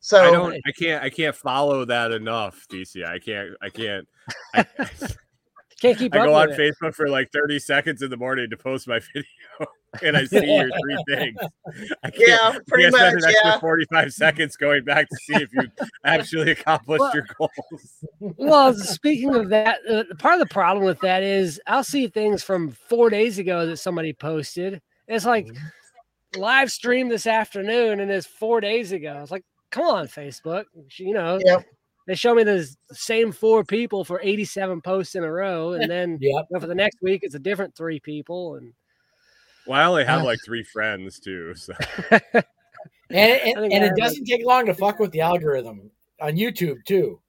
[0.00, 0.54] So I don't.
[0.66, 1.02] I can't.
[1.04, 3.04] I can't follow that enough, DC.
[3.04, 3.50] I can't.
[3.62, 4.08] I can't.
[4.54, 4.64] I,
[5.80, 6.18] Can't keep it.
[6.20, 6.74] I go on with it.
[6.78, 9.24] Facebook for like 30 seconds in the morning to post my video,
[10.02, 11.38] and I see your three things.
[12.04, 13.22] I can't, yeah, pretty you can't much.
[13.22, 13.60] spend an extra Yeah.
[13.60, 15.62] 45 seconds going back to see if you
[16.04, 18.04] actually accomplished Well- your goals.
[18.36, 22.42] Well, speaking of that, uh, part of the problem with that is I'll see things
[22.42, 24.82] from four days ago that somebody posted.
[25.08, 26.40] It's like Mm-hmm.
[26.42, 29.18] live stream this afternoon, and it's four days ago.
[29.22, 30.64] It's like, come on, Facebook.
[30.96, 31.64] You know, Yep.
[32.06, 36.18] they show me the same four people for 87 posts in a row, and then
[36.20, 36.46] Yep.
[36.50, 38.56] you know, for the next week, it's a different three people.
[38.56, 38.72] And
[39.66, 40.24] Well, I only have Ah.
[40.24, 41.54] like three friends too.
[41.54, 41.72] So
[43.12, 45.90] And, and, and it doesn't take long to fuck with the algorithm
[46.20, 47.20] on YouTube too.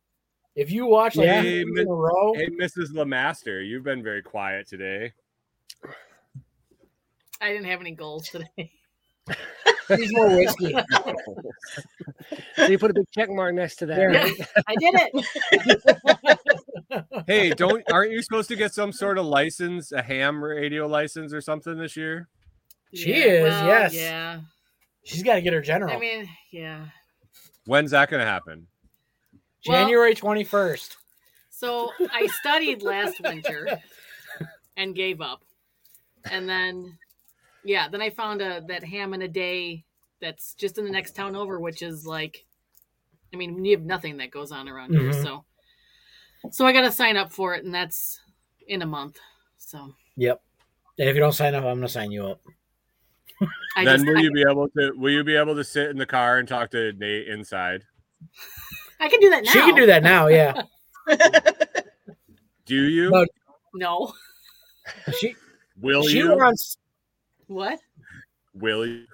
[0.56, 1.42] If you watch like Yeah.
[1.42, 2.94] two in a row, hey, Mrs.
[2.94, 5.12] Lamaster, you've been very quiet today.
[7.40, 8.72] I didn't have any goals today.
[9.98, 10.76] he's more whiskey.
[12.56, 13.96] so you put a big check mark next to that.
[13.96, 14.10] There.
[14.10, 14.34] right?
[14.68, 16.38] I did it.
[17.26, 21.34] Hey, don't aren't you supposed to get some sort of license, a ham radio license
[21.34, 22.28] or something this year?
[22.94, 23.94] She is, yes.
[23.94, 24.42] Yeah.
[25.04, 25.96] She's got to get her general.
[25.96, 26.88] I mean, yeah.
[27.66, 28.68] When's that going to happen?
[29.66, 30.98] well- January twenty first.
[31.50, 33.80] So I studied last winter
[34.76, 35.42] and gave up.
[36.30, 36.98] And then
[37.64, 39.84] yeah, then I found a that ham in a day
[40.20, 42.46] that's just in the next town over, which is like
[43.34, 45.24] I mean, you have nothing that goes on around here, Mhm.
[45.24, 45.46] so
[46.52, 48.20] so I gotta sign up for it and that's
[48.68, 49.20] in a month.
[49.58, 50.42] So Yep.
[50.98, 52.42] If you don't sign up, I'm gonna sign you up.
[53.76, 55.90] I then just will I, you be able to will you be able to sit
[55.90, 57.86] in the car and talk to Nate inside?
[59.00, 59.52] I can do that now.
[59.52, 60.28] She can do that now.
[60.28, 60.62] Yeah.
[62.66, 63.10] Do you?
[63.10, 63.26] No.
[63.74, 64.14] No.
[65.20, 65.36] She
[65.80, 66.36] will she you?
[66.36, 66.78] wants.
[67.52, 67.80] What?
[68.54, 69.06] Willie.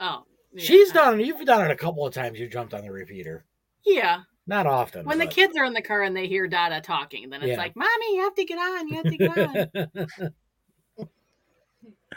[0.00, 0.24] Oh.
[0.52, 0.62] yeah.
[0.64, 1.18] She's done.
[1.20, 2.38] You've done it a couple of times.
[2.38, 3.44] You jumped on the repeater.
[3.86, 4.20] Yeah.
[4.46, 5.04] Not often.
[5.06, 7.56] When the kids are in the car and they hear Dada talking, then it's Yeah.
[7.58, 10.32] like, Mommy, you have to get on, you have to get on.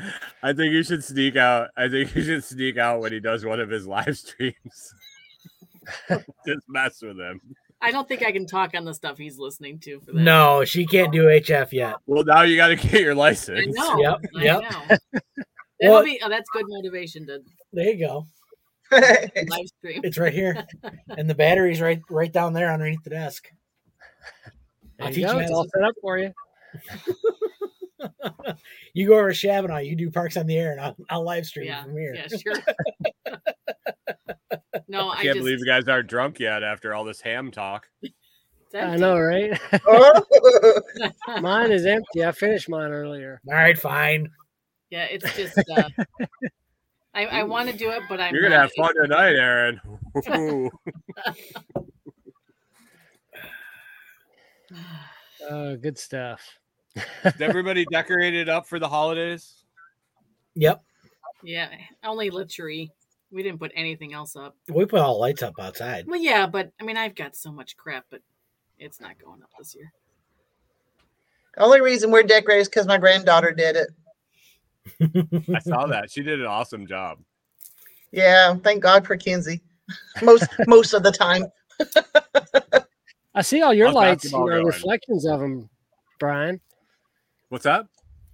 [0.44, 1.70] I think you should sneak out.
[1.78, 4.56] I think you should sneak out when he does one of his live streams.
[6.10, 7.40] Just mess with him.
[7.82, 10.22] I don't think I can talk on the stuff he's listening to for that.
[10.22, 11.96] no, she can't do HF yet.
[12.06, 13.60] Well, now you got to get your license.
[13.60, 13.76] I license.
[13.78, 13.98] know.
[14.02, 14.62] Yep, I yep.
[14.62, 14.98] know.
[15.84, 17.40] Well- be oh, that's good motivation to
[17.74, 18.26] There you go.
[18.92, 20.02] live stream.
[20.04, 20.64] It's right here,
[21.18, 23.48] and the battery's right right down there underneath the desk.
[25.00, 25.34] There I'll you teach go.
[25.34, 26.32] you It's how all to- set up for you.
[28.94, 31.46] You go over to Shabbona, you do Parks on the Air, and I'll, I'll live
[31.46, 32.16] stream Yeah, from here.
[32.16, 33.38] yeah, sure.
[34.92, 37.50] No, I I, can't just believe you guys aren't drunk yet after all this ham
[37.50, 37.88] talk.
[38.74, 39.58] I know, right?
[41.42, 42.26] Mine is empty.
[42.26, 43.40] I finished mine earlier.
[43.48, 44.30] All right, fine.
[44.90, 45.88] yeah, it's just uh,
[47.14, 49.82] I, I want to do it, but I'm You're gonna have fun tonight, Erin.
[50.36, 50.70] Ooh.
[55.50, 56.42] Oh, good stuff.
[56.96, 59.66] Is everybody decorated up for the holidays?
[60.56, 60.82] Yep.
[61.44, 61.68] Yeah,
[62.04, 62.92] only the tree.
[63.32, 64.56] We didn't put anything else up.
[64.68, 66.06] We put all the lights up outside.
[66.08, 68.22] Well, yeah, but I mean, I've got so much crap, but
[68.78, 69.92] it's not going up this year.
[71.56, 73.90] The only reason we're decorated is because my granddaughter did it.
[75.54, 76.12] I saw that.
[76.12, 77.20] She did an awesome job.
[78.12, 79.62] Yeah, thank God for Kinsey.
[80.22, 81.46] Most most of the time.
[83.34, 85.70] I see all your How's lights, you basketball know, reflections of them,
[86.20, 86.60] Brian.
[87.50, 87.88] What's up?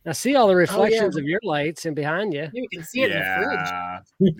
[0.07, 1.21] I see all the reflections yeah.
[1.21, 2.49] of your lights and behind you.
[2.53, 3.69] You can see it in the fridge.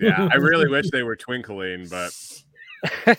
[0.00, 0.28] yeah.
[0.32, 2.12] I really wish they were twinkling, but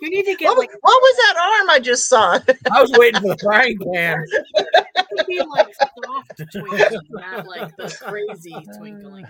[0.00, 2.38] You need to get What was, like what was that arm I just saw?
[2.72, 4.24] I was waiting for the frying pan.
[4.54, 9.26] it could be like soft twinkling, not like the crazy twinkling.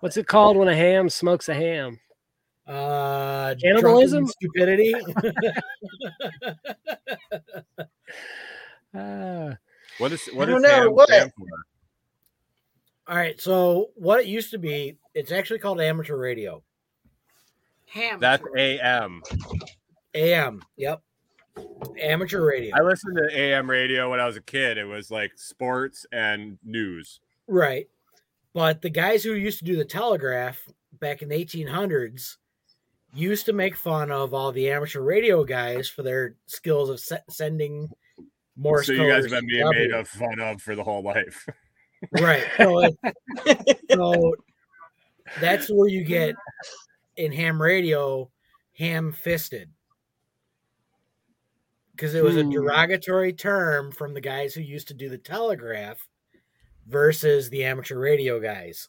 [0.00, 2.00] What's it called when a ham smokes a ham?
[2.66, 4.26] Uh, Cannibalism?
[4.26, 4.94] Stupidity.
[8.94, 9.54] Uh,
[9.98, 11.08] what is what I don't know, what?
[11.08, 11.46] stand for?
[13.08, 13.40] All right.
[13.40, 16.62] So what it used to be, it's actually called amateur radio.
[17.86, 18.20] Ham.
[18.20, 19.22] That's AM.
[20.14, 20.62] AM.
[20.76, 21.02] Yep.
[22.00, 22.76] Amateur radio.
[22.76, 24.78] I listened to AM radio when I was a kid.
[24.78, 27.20] It was like sports and news.
[27.48, 27.88] Right.
[28.52, 30.62] But the guys who used to do the telegraph
[31.00, 32.36] back in the 1800s
[33.12, 37.24] used to make fun of all the amateur radio guys for their skills of se-
[37.28, 37.90] sending
[38.60, 39.78] Morse so you guys have been being W.
[39.80, 41.46] made of fun of for the whole life.
[42.12, 42.44] Right.
[42.56, 42.78] So,
[43.44, 44.34] it- so
[45.38, 46.34] that's where you get
[47.16, 48.30] in ham radio
[48.78, 49.68] ham fisted.
[51.92, 52.50] Because it was a Hmm.
[52.52, 56.08] derogatory term from the guys who used to do the telegraph
[56.86, 58.88] versus the amateur radio guys.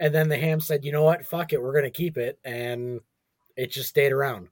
[0.00, 1.24] And then the ham said, you know what?
[1.24, 1.62] Fuck it.
[1.62, 2.40] We're going to keep it.
[2.44, 2.98] And
[3.56, 4.48] it just stayed around.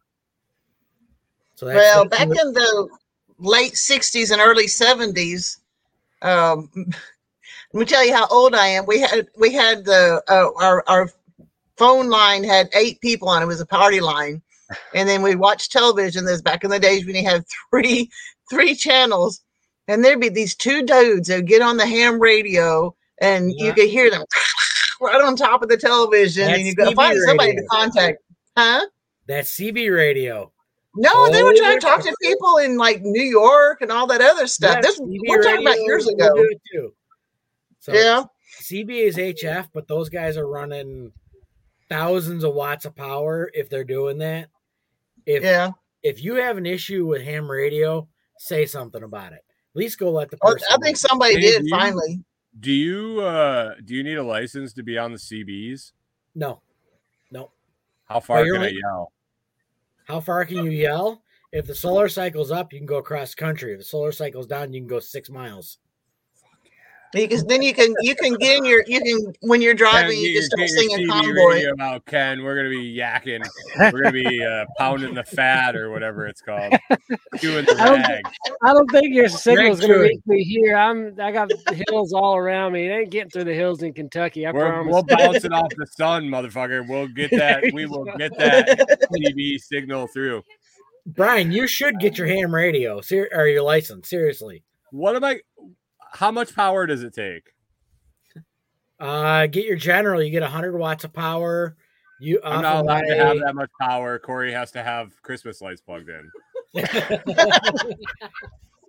[1.57, 2.89] So that's well, back in the
[3.41, 5.59] late '60s and early '70s,
[6.23, 6.71] um,
[7.73, 8.87] let me tell you how old I am.
[8.87, 11.11] We had we had the uh, our our
[11.77, 13.45] phone line had eight people on it.
[13.45, 14.43] It was a party line,
[14.95, 16.25] and then we watched television.
[16.25, 18.11] This back in the days when you had three
[18.51, 19.43] three channels,
[19.89, 23.73] and there'd be these two dudes that would get on the ham radio, and you
[23.73, 24.25] could hear them
[25.01, 28.19] right on top of the television, That's and you go find somebody to contact,
[28.57, 28.87] huh?
[29.27, 30.53] that's CB radio.
[30.97, 34.07] No, they were Oh, trying to talk to people in like New York and all
[34.09, 34.77] that other stuff.
[34.77, 36.35] Yeah, this CB we're talking about years ago.
[36.35, 36.93] do it too.
[37.79, 38.25] So yeah,
[38.61, 41.13] CB is HF, but those guys are running
[41.89, 44.49] thousands of watts of power if they're doing that.
[45.27, 45.71] If yeah.
[46.03, 49.45] if you have an issue with ham radio, say something about it.
[49.75, 50.67] At least go let the Oh, person.
[50.73, 52.25] I think somebody Hey, did do you- finally.
[52.59, 55.93] Do you uh do you need a license to be on the CBs?
[56.35, 56.61] no,
[57.31, 57.53] no.
[58.07, 59.13] How far you're can I only- yell?
[60.11, 61.23] How far can you yell?
[61.53, 63.75] If the solar cycle's up, you can go across country.
[63.75, 65.79] If the solar cycle's down, you can go six miles.
[67.13, 70.13] You can, then you can you can get in your you can when you're driving
[70.13, 71.55] Ken, you get can start get your singing CB convoy.
[71.55, 72.43] radio out, Ken.
[72.45, 73.45] We're gonna be yakking.
[73.93, 76.73] We're gonna be uh, pounding the fat or whatever it's called.
[77.41, 78.23] Doing the I don't- rag.
[78.63, 80.77] I don't think your signal's going to Greg reach me here.
[80.77, 81.17] I'm.
[81.21, 81.51] I got
[81.89, 82.87] hills all around me.
[82.87, 84.47] It ain't getting through the hills in Kentucky.
[84.47, 84.93] I We're, promise.
[84.93, 86.87] we'll bounce it off the sun, motherfucker.
[86.89, 87.65] We'll get that.
[87.73, 88.17] We will go.
[88.19, 90.43] get that TV signal through.
[91.07, 94.09] Brian, you should get your ham radio ser- or your license.
[94.09, 95.41] Seriously, What am I?
[96.13, 97.53] How much power does it take?
[99.01, 100.23] uh, get your general.
[100.23, 101.77] You get hundred watts of power.
[102.21, 104.19] You I'm not allowed to have that much power.
[104.19, 106.31] Corey has to have Christmas lights plugged in.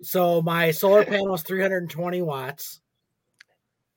[0.01, 2.82] so my solar panel is 320 watts.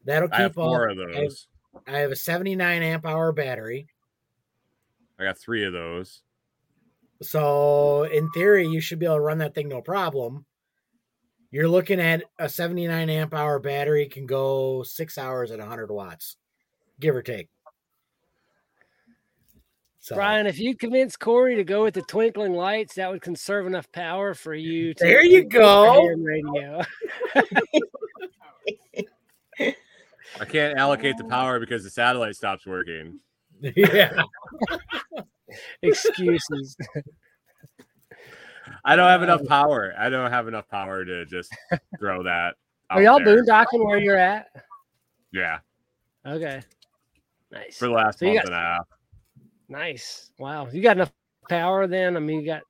[0.04, 0.64] That'll I have keep up.
[0.66, 1.46] four of I have, those.
[1.88, 3.88] I have a 79 amp hour battery.
[5.18, 6.22] I got three of those.
[7.22, 10.44] So in theory, you should be able to run that thing no problem.
[11.54, 16.34] You're looking at a 79 amp hour battery can go six hours at 100 watts,
[16.98, 17.48] give or take.
[20.00, 23.68] So Brian, if you convince Corey to go with the twinkling lights, that would conserve
[23.68, 24.94] enough power for you.
[24.94, 26.04] to There you go.
[26.04, 26.82] Radio.
[29.60, 33.20] I can't allocate the power because the satellite stops working.
[33.76, 34.24] yeah,
[35.82, 36.76] Excuses.
[38.84, 39.94] I don't have enough power.
[39.98, 41.50] I don't have enough power to just
[41.98, 42.54] throw that.
[42.90, 43.42] Are y'all there.
[43.42, 44.48] boondocking where you're at?
[45.32, 45.58] Yeah,
[46.26, 46.62] Okay.
[47.50, 47.78] Nice.
[47.78, 48.86] for the last So month got- and a half.
[49.68, 50.30] Nice.
[50.38, 50.68] Wow.
[50.70, 51.12] You got enough
[51.48, 52.16] power then?
[52.16, 52.62] I mean, you got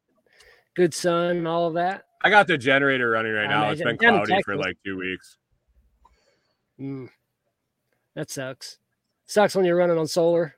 [0.75, 2.05] good sun and all of that.
[2.23, 3.71] I got the generator running right I now.
[3.71, 3.99] It's been imagine.
[4.13, 5.37] Down in cloudy for like two weeks.
[6.81, 7.09] Mm.
[8.15, 8.79] That sucks.
[9.27, 10.55] Sucks when you're running on solar.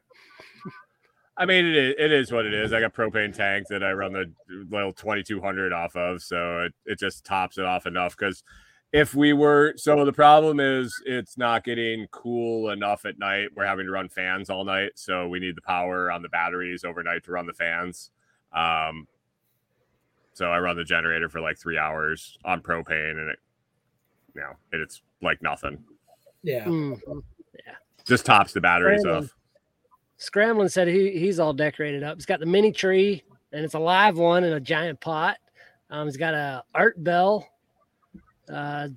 [1.38, 2.72] I mean, it is, it is what it is.
[2.72, 4.32] I got propane tank that I run the
[4.70, 8.16] little 2200 off of, so it, it just tops it off enough.
[8.16, 8.42] Because
[8.92, 13.48] if we were, so the problem is it's not getting cool enough at night.
[13.54, 16.84] We're having to run fans all night, so we need the power on the batteries
[16.84, 18.10] overnight to run the fans.
[18.52, 19.06] Um,
[20.32, 23.38] so I run the generator for like three hours on propane, and it,
[24.34, 25.84] you know, it's like nothing.
[26.42, 26.64] Yeah.
[26.64, 27.22] Mhm.
[28.06, 29.24] Just tops the batteries Brandon.
[29.24, 29.36] off.
[30.18, 32.16] Scramblin said he, he's all decorated up.
[32.16, 35.36] He's got the mini tree, and it's a live one in a giant pot.
[35.90, 37.46] Um, he's got a art bell.
[38.52, 38.88] Uh,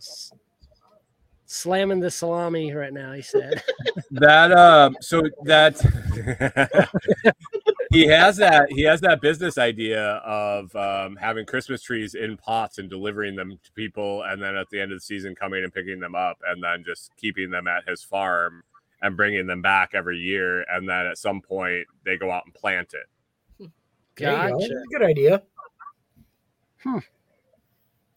[1.49, 3.11] slamming the salami right now.
[3.11, 3.61] He said.
[4.11, 5.76] that um so that
[7.91, 12.78] he has that he has that business idea of um, having christmas trees in pots
[12.78, 15.74] and delivering them to people and then at the end of the season coming and
[15.74, 18.63] picking them up and then just keeping them at his farm
[19.02, 22.54] and bringing them back every year and then at some point they go out and
[22.54, 23.08] plant it
[24.18, 24.60] There you go.
[24.60, 24.74] Gotcha.
[24.91, 25.43] Good idea.
[26.84, 26.97] Hmm.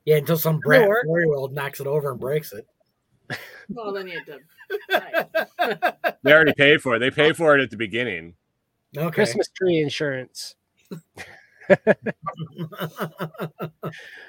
[0.04, 1.04] Yeah, until some brat work.
[1.06, 2.66] four year old knocks it over and breaks it.
[3.68, 4.40] Well, then you have to.
[4.92, 6.04] Right.
[6.24, 8.34] they already paid for it they pay for it at the beginning
[8.96, 9.10] Okay.
[9.14, 10.56] Christmas tree insurance.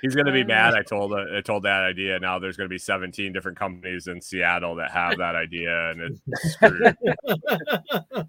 [0.02, 2.68] he's going to be Uh, mad i told i told that idea now there's going
[2.68, 6.96] to be 17 different companies in seattle that have that idea and it's screwed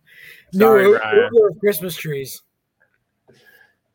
[0.52, 1.30] New Sorry, Uber Brian.
[1.50, 2.42] of Christmas trees.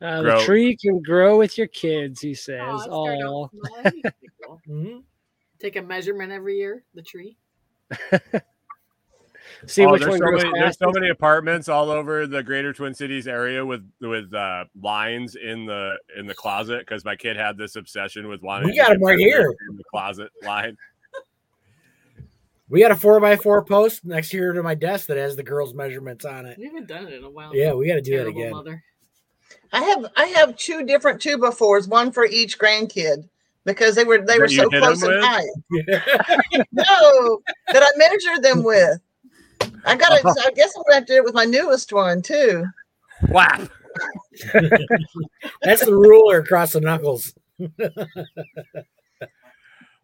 [0.02, 0.40] Uh, Grow.
[0.40, 2.60] the tree can grow with your kids, he says.
[2.62, 3.28] Oh, that's fair.
[3.28, 4.60] Oh, Well, that'd be pretty cool.
[4.70, 5.04] Mhm.
[5.60, 7.38] Take a measurement every year, the tree.
[9.68, 12.42] see Oh, which there's one so grows many, there's so many apartments all over the
[12.44, 17.16] greater twin cities area with with uh lines in the in the closet because my
[17.16, 19.56] kid had this obsession with wanting We got to 'em get right here.
[19.70, 20.78] in the closet line
[22.70, 25.44] We got a four by four post next here to my desk that has the
[25.44, 26.58] girls' measurements on it.
[26.58, 27.56] We haven't done it in a while.
[27.56, 28.52] Yeah, we got to do it again.
[28.52, 28.84] mother.
[29.74, 33.28] I have I have two different two by fours, one for each grandkid
[33.66, 35.26] because they were they That were so close them in with?
[35.26, 35.48] height.
[36.72, 37.42] No,
[37.74, 39.00] that I measured them with.
[39.86, 42.22] I got to I guess I'm gonna have to do it with my newest one
[42.22, 42.66] too.
[43.30, 43.68] Wow.
[45.62, 47.34] That's the ruler across the knuckles.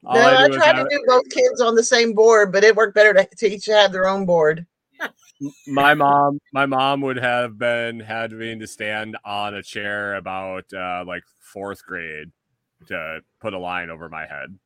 [0.05, 2.51] All no, I, do is tried have- to do both kids on the same board,
[2.51, 4.65] but it worked better to, to each have their own board.
[5.67, 11.03] my mom my mom would have been having to stand on a chair about uh
[11.05, 12.31] like fourth grade
[12.87, 14.57] to put a line over my head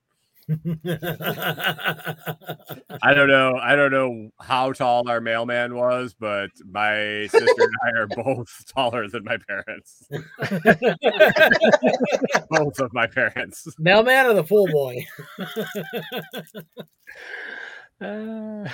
[3.04, 3.56] i don't know.
[3.62, 8.64] I don't know how tall our mailman was but my sister and i are both
[8.74, 10.08] taller than my parents.
[12.50, 13.68] Both of my parents.
[13.78, 15.06] Mailman or the pool boy?
[18.02, 18.68] Uh,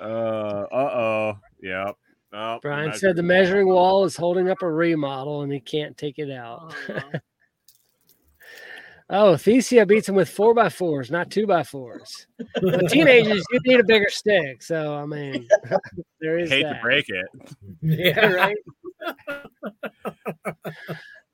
[0.00, 1.38] uh uh-oh.
[1.62, 1.96] Yep.
[2.32, 6.18] Oh, Brian said the measuring wall is holding up a remodel and he can't take
[6.18, 6.74] it out.
[9.10, 9.36] Oh, no.
[9.36, 12.26] Thecia beats him with four by fours, not two by fours.
[12.60, 14.62] But teenagers, you need a bigger stick.
[14.62, 15.46] So I mean,
[16.20, 17.26] there is hate to break it
[17.82, 18.56] yeah, right?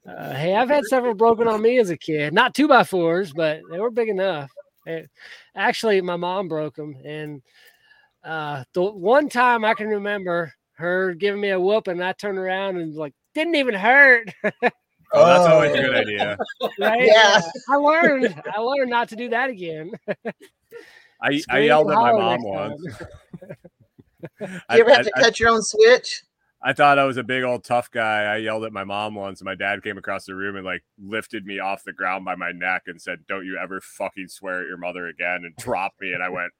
[0.06, 2.32] Uh, hey, I've had several broken on me as a kid.
[2.32, 4.50] Not two by fours, but they were big enough.
[4.86, 5.04] Eh,
[5.54, 7.42] actually, my mom broke them, and
[8.24, 12.38] uh, the one time I can remember her giving me a whoop, and I turned
[12.38, 14.32] around and like didn't even hurt.
[15.12, 15.98] oh that's always a good oh.
[15.98, 16.38] idea
[16.78, 17.04] Right?
[17.04, 17.40] Yeah.
[17.68, 18.42] I learned.
[18.54, 19.92] I learned not to do that again.
[21.22, 23.02] I, I yelled at my mom next once.
[24.40, 26.22] You ever I, have to I- cut your own switch?
[26.62, 28.24] I thought I was a big old tough guy.
[28.24, 30.84] I yelled at my mom once, and my dad came across the room and like
[31.02, 34.60] lifted me off the ground by my neck and said, "Don't you ever fucking swear
[34.60, 36.12] at your mother again!" and dropped me.
[36.12, 36.52] And I went,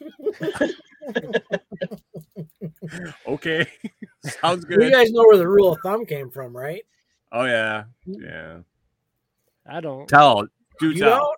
[3.26, 3.66] "Okay,
[4.40, 4.82] sounds good.
[4.82, 6.84] you guys know where the rule of thumb came from, right?
[7.32, 8.58] Oh yeah, yeah.
[9.66, 10.08] I don't.
[10.08, 10.46] Tell,
[10.80, 11.18] do You tell.
[11.18, 11.36] don't?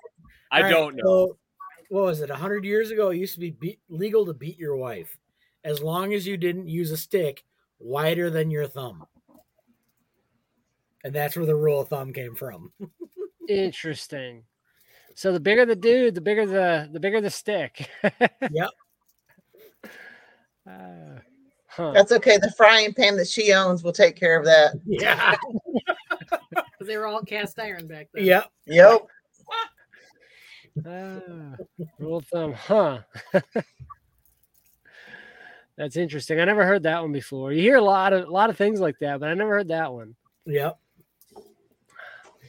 [0.51, 1.03] I All right, don't know.
[1.05, 1.39] so,
[1.89, 2.31] what was it?
[2.31, 5.17] hundred years ago, it used to be beat, legal to beat your wife
[5.65, 7.45] as long as you didn't use a stick
[7.79, 9.07] wider than your thumb.
[11.05, 12.73] And that's where the rule of thumb came from.
[13.49, 14.45] Interesting.
[15.17, 17.89] So the bigger the dude, the bigger the the bigger the stick.
[18.51, 18.71] Yep.
[20.69, 21.21] Uh,
[21.69, 21.93] huh.
[21.93, 22.37] That's okay.
[22.39, 24.75] The frying pan that she owns will take care of that.
[24.85, 25.37] Yeah.
[25.39, 28.25] 'Cause they were all cast iron back then.
[28.25, 28.51] Yep.
[28.67, 29.07] Yep.
[30.87, 31.57] Ah,
[31.99, 32.99] rule of thumb, huh?
[35.77, 36.41] That's interesting.
[36.41, 37.53] I never heard that one before.
[37.53, 39.69] You hear a lot of a lot of things like that, but I never heard
[39.69, 40.15] that one.
[40.45, 40.79] Yep.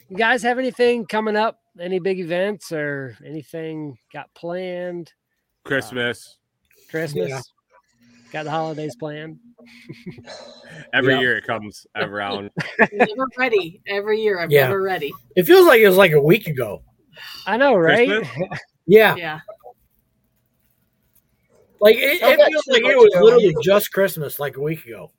[0.10, 1.62] You guys have anything coming up?
[1.80, 5.14] Any big events or anything got planned?
[5.64, 6.38] Christmas.
[6.38, 7.30] Uh, Christmas?
[7.30, 7.42] Yeah.
[8.32, 9.40] Got the holidays planned.
[10.94, 11.20] Every Yeah.
[11.20, 12.50] year it comes around.
[12.92, 13.82] never ready.
[13.88, 14.64] Every year I'm Yeah.
[14.64, 15.14] never ready.
[15.36, 16.84] It feels like it was like a week ago.
[17.46, 18.10] I know, right?
[18.90, 19.40] Yeah, Yeah.
[21.82, 25.12] like it, it feels like it was literally just Christmas, like a week ago.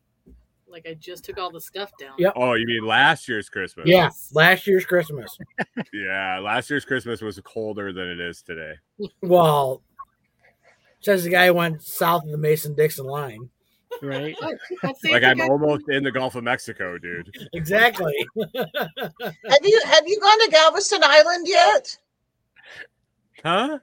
[0.71, 2.13] Like I just took all the stuff down.
[2.19, 2.35] Yep.
[2.37, 3.87] Oh, you mean last year's Christmas?
[3.89, 5.37] Yeah, last year's Christmas.
[5.93, 8.75] Yeah, last year's Christmas was colder than it is today.
[9.23, 9.83] Well,
[11.01, 13.49] says the guy who went south of the Mason Dixon line.
[14.03, 14.37] right.
[15.05, 17.35] Like I I'm almost in the Gulf of Mexico, dude.
[17.53, 18.15] Exactly.
[18.37, 21.97] Have you have you gone to Galveston Island yet?
[23.43, 23.79] Huh?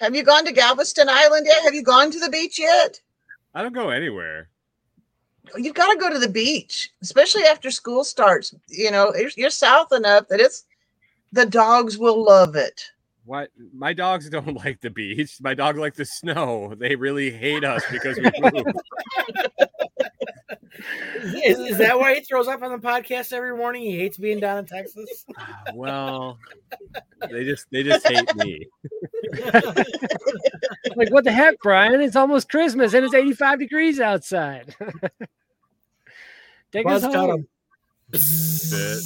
[0.00, 1.62] Have you gone to Galveston Island yet?
[1.64, 3.00] Have you gone to the beach yet?
[3.54, 4.48] I don't go anywhere.
[5.56, 8.54] You've got to go to the beach, especially after school starts.
[8.68, 10.64] You know, you're, you're south enough that it's
[11.32, 12.82] the dogs will love it.
[13.24, 13.50] What?
[13.72, 15.36] My dogs don't like the beach.
[15.40, 16.74] My dogs like the snow.
[16.76, 18.66] They really hate us because we move.
[21.44, 23.82] is, is that why he throws up on the podcast every morning?
[23.82, 25.24] He hates being down in Texas.
[25.74, 26.38] well,
[27.30, 28.68] they just they just hate me.
[30.96, 32.00] Like, what the heck, Brian?
[32.00, 34.74] It's almost Christmas and it's 85 degrees outside.
[36.72, 37.46] Take us Buzz cut home.
[38.12, 39.00] him.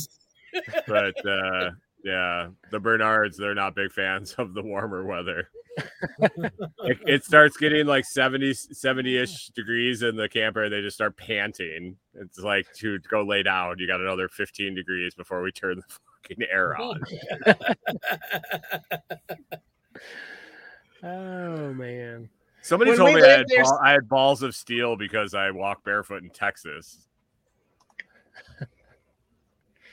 [0.86, 1.70] But uh
[2.06, 5.48] yeah, the Bernards, they're not big fans of the warmer weather.
[6.20, 11.16] it, it starts getting like 70 70-ish degrees in the camper and they just start
[11.16, 11.96] panting.
[12.14, 15.98] It's like to go lay down, you got another 15 degrees before we turn the
[16.22, 17.02] fucking air on.
[21.02, 22.28] Oh man.
[22.62, 25.84] Somebody When told me I had, ball, I had balls of steel because I walk
[25.84, 27.05] barefoot in Texas.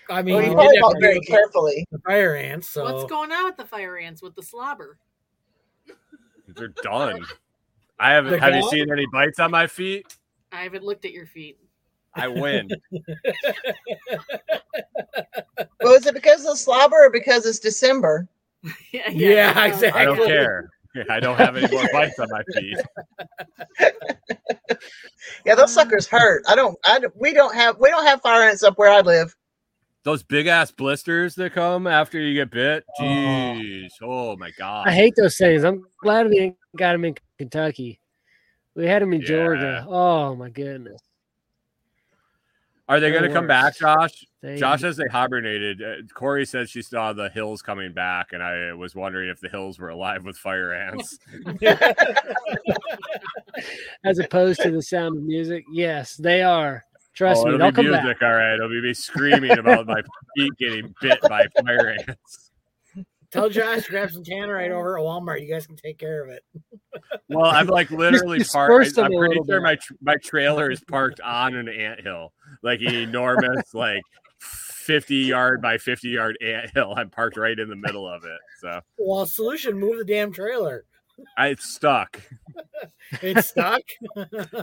[0.10, 1.86] I mean, Well, you you did probably have walk to very carefully.
[1.92, 2.70] the fire ants.
[2.70, 4.98] So What's going on with the fire ants with the slobber?
[6.48, 7.26] They're done.
[8.00, 10.18] I haven't They're have you seen any bites on my feet?
[10.52, 11.58] I haven't looked at your feet.
[12.16, 12.70] I win.
[15.82, 18.28] Well, is it because of the slobber or because it's December?
[18.94, 20.02] yeah, Yeah, I exactly.
[20.02, 20.70] I don't care.
[21.10, 22.78] I don't have any more bites on my feet.
[25.46, 26.44] Yeah, those suckers hurt.
[26.48, 26.78] I don't.
[26.86, 29.36] I we don't have we don't have fire ants up where I live.
[30.04, 32.84] Those big ass blisters that come after you get bit.
[33.00, 33.04] Oh.
[33.04, 33.92] Jeez.
[34.02, 34.88] Oh my god.
[34.88, 35.64] I hate those things.
[35.64, 38.00] I'm glad we ain't got them in Kentucky.
[38.76, 39.28] We had them in Yeah.
[39.28, 39.86] Georgia.
[39.88, 41.02] Oh my goodness.
[42.90, 43.78] Are they going to come back.
[43.78, 44.26] Josh?
[44.42, 45.82] They, Josh says they hibernated.
[45.82, 49.48] Uh, Corey says she saw the hills coming back, and I was wondering if the
[49.48, 51.18] hills were alive with fire ants.
[54.04, 55.64] as opposed to the sound of music.
[55.72, 56.84] Yes, they are.
[57.14, 58.28] Trust oh, me, it'll they'll be come music, back.
[58.28, 58.54] all right.
[58.56, 60.02] It'll be me screaming about my
[60.38, 62.52] feet getting bit by fire ants.
[63.34, 65.42] Tell Josh to grab some tannerite over at Walmart.
[65.42, 66.44] You guys can take care of it.
[67.30, 68.98] Well, I'm like literally parked.
[69.00, 69.64] I'm pretty sure bit.
[69.64, 74.04] my tr- my trailer is parked on an anthill, like an enormous, like
[74.38, 76.94] 50 yard by 50 yard anthill.
[76.96, 80.86] I'm parked right in the middle of it, so Well, solution: move the damn trailer.
[81.38, 82.22] I, it's stuck.
[83.22, 83.82] It's stuck.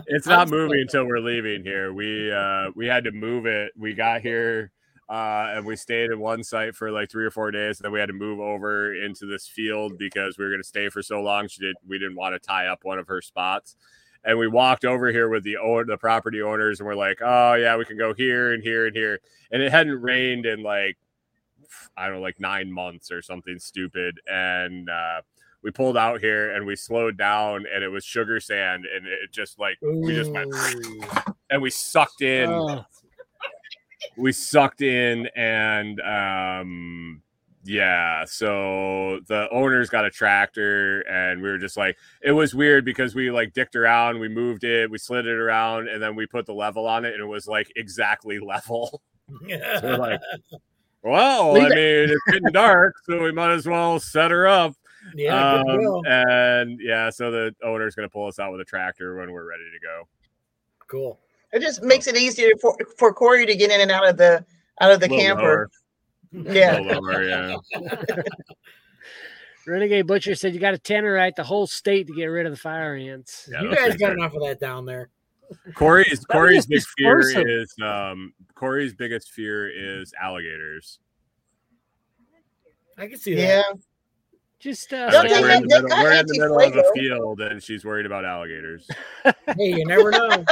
[0.06, 1.92] It's not moving until we're leaving here.
[1.92, 3.72] We uh we had to move it.
[3.76, 4.72] We got here
[5.08, 7.78] uh and we stayed at one site for like three or four days.
[7.78, 10.88] And then we had to move over into this field because we were gonna stay
[10.88, 11.48] for so long.
[11.48, 13.76] She did we didn't want to tie up one of her spots.
[14.24, 17.54] And we walked over here with the owner, the property owners, and we're like, oh
[17.54, 19.20] yeah, we can go here and here and here.
[19.50, 20.98] And it hadn't rained in like
[21.96, 24.18] I don't know, like nine months or something stupid.
[24.26, 25.22] And uh
[25.62, 29.30] we pulled out here and we slowed down and it was sugar sand and it
[29.32, 30.52] just like we just went
[31.50, 32.48] and we sucked in.
[32.50, 32.84] Oh,
[34.16, 37.22] we sucked in and um
[37.64, 42.84] yeah so the owners got a tractor and we were just like it was weird
[42.84, 46.26] because we like dicked around we moved it we slid it around and then we
[46.26, 49.02] put the level on it and it was like exactly level.
[49.28, 50.20] So we're like
[51.02, 51.74] well Leave i it.
[52.08, 54.74] mean it's getting dark so we might as well set her up
[55.14, 59.32] yeah, um, and yeah so the owner's gonna pull us out with a tractor when
[59.32, 60.06] we're ready to go
[60.88, 61.20] cool.
[61.52, 64.44] It just makes it easier for for Corey to get in and out of the
[64.80, 65.70] out of the camper.
[66.32, 66.78] lower, Yeah.
[66.78, 67.56] lower, yeah
[69.66, 72.58] Renegade Butcher said you got to tannerite the whole state to get rid of the
[72.58, 73.48] fire ants.
[73.52, 75.10] Yeah, you guys got are- enough of that down there.
[75.74, 80.98] Corey's Corey's big just fear is um Corey's biggest fear is alligators.
[82.96, 83.40] I can see that.
[83.42, 83.62] Yeah.
[84.60, 87.40] Just uh, Like, we're in the middle, got we're in the middle of a field
[87.40, 88.86] and she's worried about alligators.
[89.24, 90.44] Hey, you never know.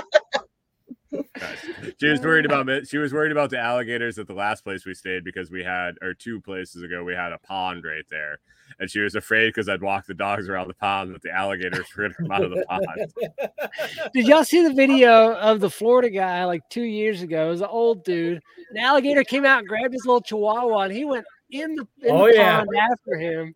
[2.00, 2.88] she was worried about it.
[2.88, 5.96] She was worried about the alligators at the last place we stayed because we had,
[6.02, 8.38] or two places ago, we had a pond right there,
[8.78, 11.86] and she was afraid because I'd walk the dogs around the pond that the alligators
[11.96, 14.10] would come out of the pond.
[14.12, 17.46] Did y'all see the video of the Florida guy like two years ago?
[17.48, 18.42] It was an old dude.
[18.70, 22.14] An alligator came out and grabbed his little chihuahua, and he went in the, in
[22.14, 22.58] Oh, the yeah.
[22.58, 23.54] pond after him,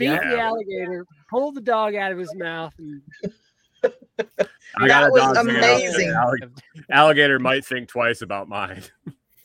[0.00, 0.28] beat Yeah.
[0.30, 3.00] the alligator, pulled the dog out of his mouth, and
[3.82, 3.88] I
[4.88, 6.08] got That a was dog figured amazing.
[6.08, 8.82] the allig- Alligator might think twice about mine.
[9.12, 9.20] uh,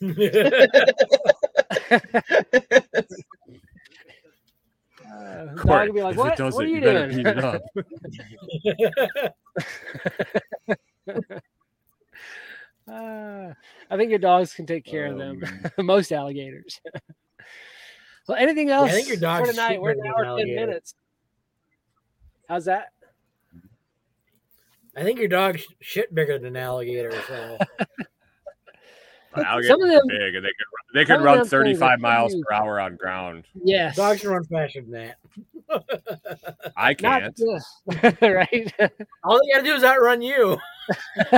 [5.00, 6.38] the dog Court, be like, "What?
[6.40, 7.62] what are you better doing?" beat it up.
[12.88, 13.52] Uh,
[13.90, 15.42] I think your dogs can take care of them.
[15.76, 16.80] Um, Most alligators.
[18.26, 19.80] Well, anything I else think your for tonight?
[19.80, 20.94] We're an cheaper hour ten minutes.
[22.48, 22.92] How's that?
[24.96, 27.12] I think your dog's shit bigger than an alligator.
[27.28, 27.58] So
[29.36, 31.64] Alligators Some of are them- big, and they could they could run them things are
[31.64, 32.44] 35 miles huge.
[32.46, 33.44] per hour on ground.
[33.62, 33.96] Yes.
[33.96, 35.16] dogs can run faster than that.
[36.76, 37.38] I can't.
[38.22, 38.72] right?
[39.24, 40.56] All they gotta do is outrun you.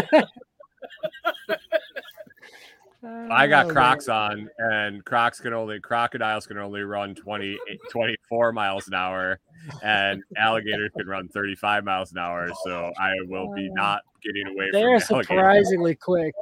[3.05, 7.59] I got Oh, Crocs on, and Crocs can only crocodiles can only run 20,
[7.91, 9.39] 24 miles an hour,
[9.83, 12.49] and alligators can run 35 miles an hour.
[12.65, 15.23] So I will be not getting away They from are the alligator.
[15.35, 16.35] surprisingly quick.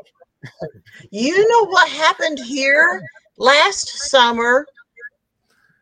[1.10, 3.02] You know what happened here
[3.36, 4.66] last summer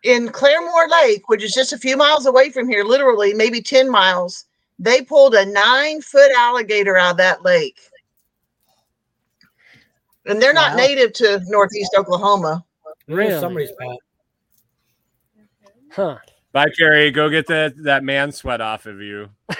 [0.03, 3.91] in Claremore Lake, which is just a few miles away from here, literally maybe 10
[3.91, 4.47] miles.
[4.79, 7.79] They pulled a nine foot alligator out of that lake.
[10.27, 10.77] And they're not Wow.
[10.77, 12.65] native to Northeast Oklahoma.
[13.07, 13.39] Really?
[13.39, 13.99] Somebody's pet.
[15.93, 16.19] Huh.
[16.53, 17.11] Bye, Kerry.
[17.11, 19.29] Go get that that man sweat off of you.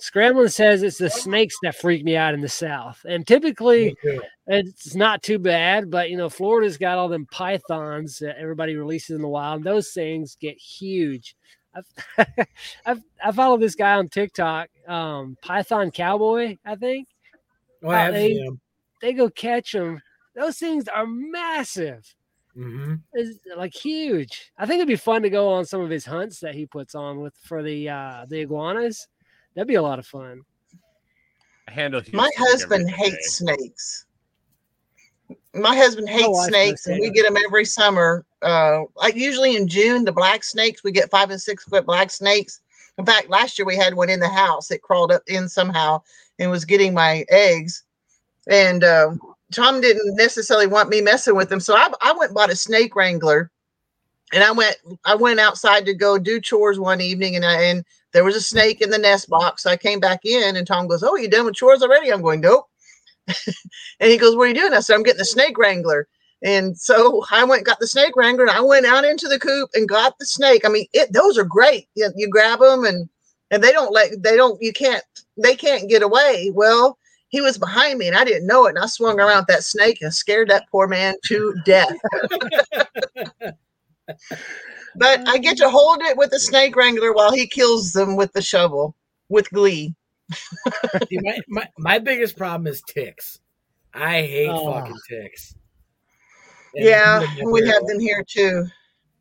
[0.00, 3.04] Scramblin says it's the snakes that freak me out in the South.
[3.08, 3.96] And typically
[4.46, 9.16] it's not too bad, but you know, Florida's got all them pythons that everybody releases
[9.16, 9.58] in the wild.
[9.58, 11.34] And those things get huge.
[11.76, 12.26] I've,
[12.86, 17.08] I've I follow this guy on TikTok, um, Python Cowboy, I think.
[17.82, 18.60] Oh, I have they- seen them.
[19.02, 20.00] They go catch them.
[20.34, 22.04] Those things are massive.
[22.54, 24.50] hmm It's like huge.
[24.56, 26.94] I think it'd be fun to go on some of his hunts that he puts
[26.94, 29.06] on with for the uh the iguanas.
[29.54, 30.42] That'd be a lot of fun.
[31.68, 32.94] I handle My Houston every husband day.
[32.94, 34.06] hates snakes.
[35.54, 38.24] My husband hates snakes, and we get them every summer.
[38.46, 42.12] Uh, like usually in June, the black snakes we get five and six foot black
[42.12, 42.60] snakes.
[42.96, 44.70] In fact, last year we had one in the house.
[44.70, 46.00] It crawled up in somehow
[46.38, 47.82] and was getting my eggs.
[48.48, 49.20] And um,
[49.52, 52.94] Tom didn't necessarily want me messing with them, so I, I went bought a snake
[52.94, 53.50] wrangler.
[54.32, 57.84] And I went I went outside to go do chores one evening, and I and
[58.12, 59.66] there was a snake in the nest box.
[59.66, 62.40] I came back in, and Tom goes, "Oh, you done with chores already?" I'm going,
[62.40, 62.68] "Nope."
[63.28, 66.06] and he goes, "What are you doing?" I said, "I'm getting the snake wrangler."
[66.46, 69.38] And so I went and got the snake wrangler, and I went out into the
[69.38, 70.64] coop and got the snake.
[70.64, 71.88] I mean, it those are great.
[71.96, 73.08] You, you grab them, and
[73.50, 75.02] and they don't let they don't you can't
[75.36, 76.52] they can't get away.
[76.54, 76.98] Well,
[77.30, 79.64] he was behind me, and I didn't know it, and I swung around with that
[79.64, 81.92] snake and scared that poor man to death.
[84.96, 88.32] but I get to hold it with the snake wrangler while he kills them with
[88.34, 88.94] the shovel
[89.28, 89.96] with glee.
[91.08, 93.40] See, my, my, my biggest problem is ticks.
[93.92, 94.72] I hate Oh.
[94.72, 95.56] fucking ticks.
[96.76, 98.66] And Yeah, we if have them here too.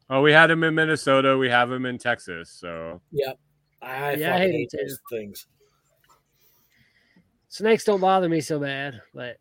[0.09, 1.37] Oh, we had them in Minnesota.
[1.37, 2.49] We have them in Texas.
[2.51, 3.39] So Yep.
[3.81, 4.85] I Yeah, I fucking hate hate it too.
[4.87, 5.47] those things.
[7.47, 9.37] Snakes don't bother me so bad, but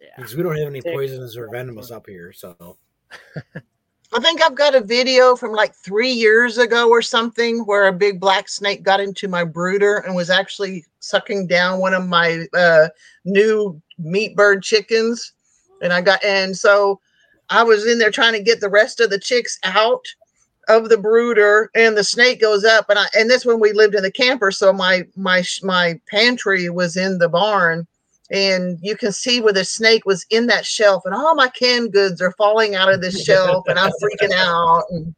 [0.00, 0.08] yeah.
[0.16, 0.94] Because we don't have any Tick.
[0.94, 2.32] poisonous or venomous up here.
[2.32, 2.78] So
[4.12, 7.92] I think I've got a video from like three years ago or something where a
[7.92, 12.46] big black snake got into my brooder and was actually sucking down one of my
[12.54, 12.88] uh,
[13.24, 15.32] new meat bird chickens.
[15.82, 17.00] And I got, and so
[17.50, 20.04] I was in there trying to get the rest of the chicks out
[20.68, 23.94] of the brooder and the snake goes up and I, and this when we lived
[23.94, 24.50] in the camper.
[24.50, 27.86] So my, my, my pantry was in the barn
[28.30, 31.92] and you can see where the snake was in that shelf and all my canned
[31.92, 35.14] goods are falling out of this shelf and i'm freaking out and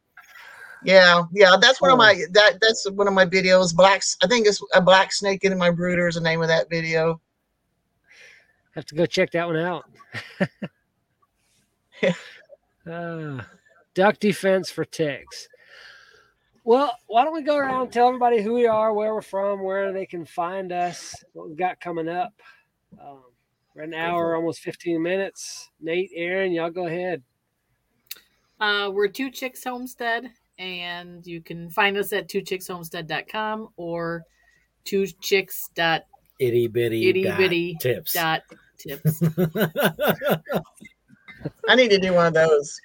[0.83, 4.45] yeah yeah that's one of my that that's one of my videos blacks i think
[4.45, 7.19] it's a black snake in my brooder is the name of that video
[8.77, 9.85] have to go check that one out.
[12.89, 13.41] uh,
[13.95, 15.49] duck defense for ticks.
[16.63, 19.63] Well, why don't we go around and tell everybody who we are, where we're from,
[19.63, 22.33] where they can find us, what we've got coming up.
[23.01, 23.21] Um,
[23.73, 25.71] we're an hour, almost 15 minutes.
[25.81, 27.23] Nate, Erin, y'all go ahead.
[28.59, 30.29] Uh, we're Two Chicks Homestead,
[30.59, 34.23] and you can find us at twochickshomestead.com or
[34.83, 36.03] two chicks dot
[36.39, 38.13] Itty bitty itty bitty tips.
[38.13, 38.41] dot
[38.77, 39.21] tips.
[41.67, 42.79] I need to do one of those.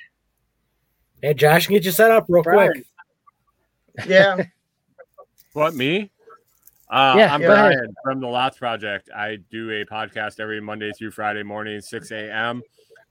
[1.22, 2.72] hey, Josh, get you set up real Brian.
[2.72, 2.86] quick.
[4.08, 4.44] Yeah.
[5.54, 6.10] What me?
[6.88, 7.74] Uh, Yeah, I'm go ahead.
[7.74, 9.10] Brian from the Lots Project.
[9.14, 12.62] I do a podcast every Monday through Friday morning, 6 a.m.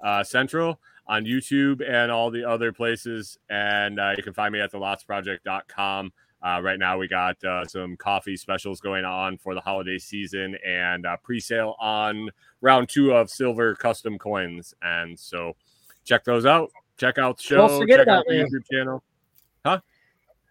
[0.03, 3.37] Uh, Central on YouTube and all the other places.
[3.51, 6.11] And uh, you can find me at thelotsproject.com.
[6.43, 10.57] Uh, right now, we got uh, some coffee specials going on for the holiday season
[10.65, 12.29] and uh, pre sale on
[12.61, 14.73] round two of silver custom coins.
[14.81, 15.55] And so
[16.03, 16.71] check those out.
[16.97, 17.67] Check out the show.
[17.67, 18.49] Don't forget check about out the me.
[18.49, 19.03] YouTube channel.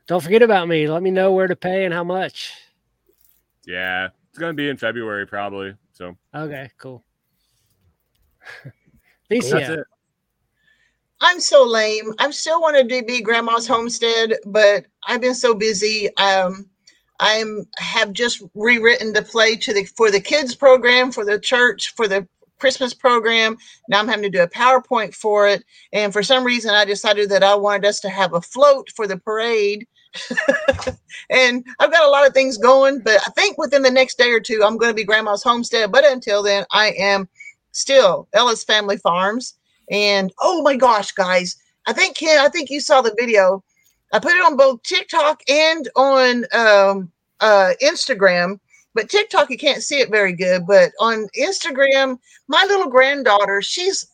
[0.06, 0.88] Don't forget about me.
[0.88, 2.52] Let me know where to pay and how much.
[3.64, 5.76] Yeah, it's going to be in February probably.
[5.92, 7.04] So Okay, cool.
[9.30, 9.86] that's it.
[11.20, 12.14] I'm so lame.
[12.18, 16.08] I still wanted to be grandma's homestead, but I've been so busy.
[16.16, 16.68] Um,
[17.18, 21.94] I'm have just rewritten the play to the for the kids program for the church
[21.94, 22.26] for the
[22.58, 23.58] Christmas program.
[23.88, 27.28] Now I'm having to do a PowerPoint for it, and for some reason I decided
[27.30, 29.86] that I wanted us to have a float for the parade.
[31.30, 34.30] and I've got a lot of things going, but I think within the next day
[34.30, 35.92] or two I'm going to be grandma's homestead.
[35.92, 37.28] But until then, I am
[37.72, 39.54] still Ellis Family Farms.
[39.90, 41.56] And oh my gosh, guys,
[41.86, 43.62] I think Ken, I think you saw the video.
[44.12, 48.58] I put it on both TikTok and on um, uh, Instagram.
[48.94, 50.66] But TikTok, you can't see it very good.
[50.66, 52.18] But on Instagram,
[52.48, 54.06] my little granddaughter, she's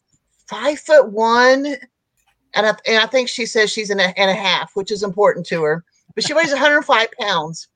[0.48, 1.66] five foot one,
[2.55, 5.47] and I, and I think she says she's an and a half, which is important
[5.47, 5.85] to her.
[6.15, 7.69] But she weighs 105 pounds.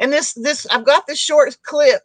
[0.00, 2.02] And this this I've got this short clip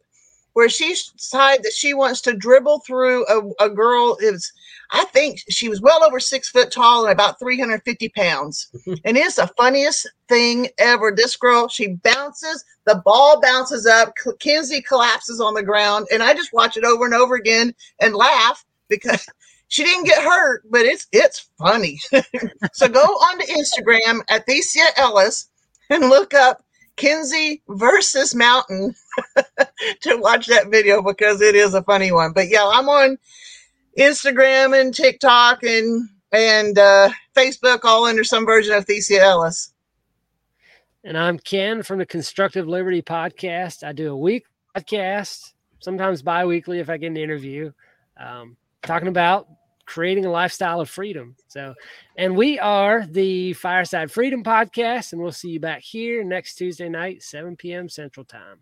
[0.54, 4.18] where she decided that she wants to dribble through a, a girl.
[4.22, 4.52] It was
[4.94, 8.70] I think she was well over six foot tall and about 350 pounds.
[9.04, 11.12] and it's the funniest thing ever.
[11.16, 16.36] This girl, she bounces, the ball bounces up, Kinsey collapses on the ground, and I
[16.36, 19.28] just watch it over and over again and laugh because
[19.68, 22.00] she didn't get hurt, but it's it's funny.
[22.74, 25.50] so go on to Instagram at Thecia Ellis
[25.90, 26.64] and look up
[26.98, 28.94] Kinsey versus Mountain
[30.02, 32.32] to watch that video because it is a funny one.
[32.32, 33.18] But yeah, I'm on
[33.98, 39.72] Instagram and TikTok and and uh, Facebook, all under some version of Thecia Ellis.
[41.04, 43.84] and I'm Ken from the Constructive Liberty podcast.
[43.84, 44.46] I do a week
[44.76, 47.72] podcast, sometimes bi-weekly if I get an interview,
[48.18, 49.48] um, talking about
[49.86, 51.36] creating a lifestyle of freedom.
[51.48, 51.76] So,
[52.18, 56.90] and we are the Fireside Freedom podcast, and we'll see you back here next Tuesday
[56.90, 57.90] night, 7 p.m.
[57.90, 58.60] Central Time.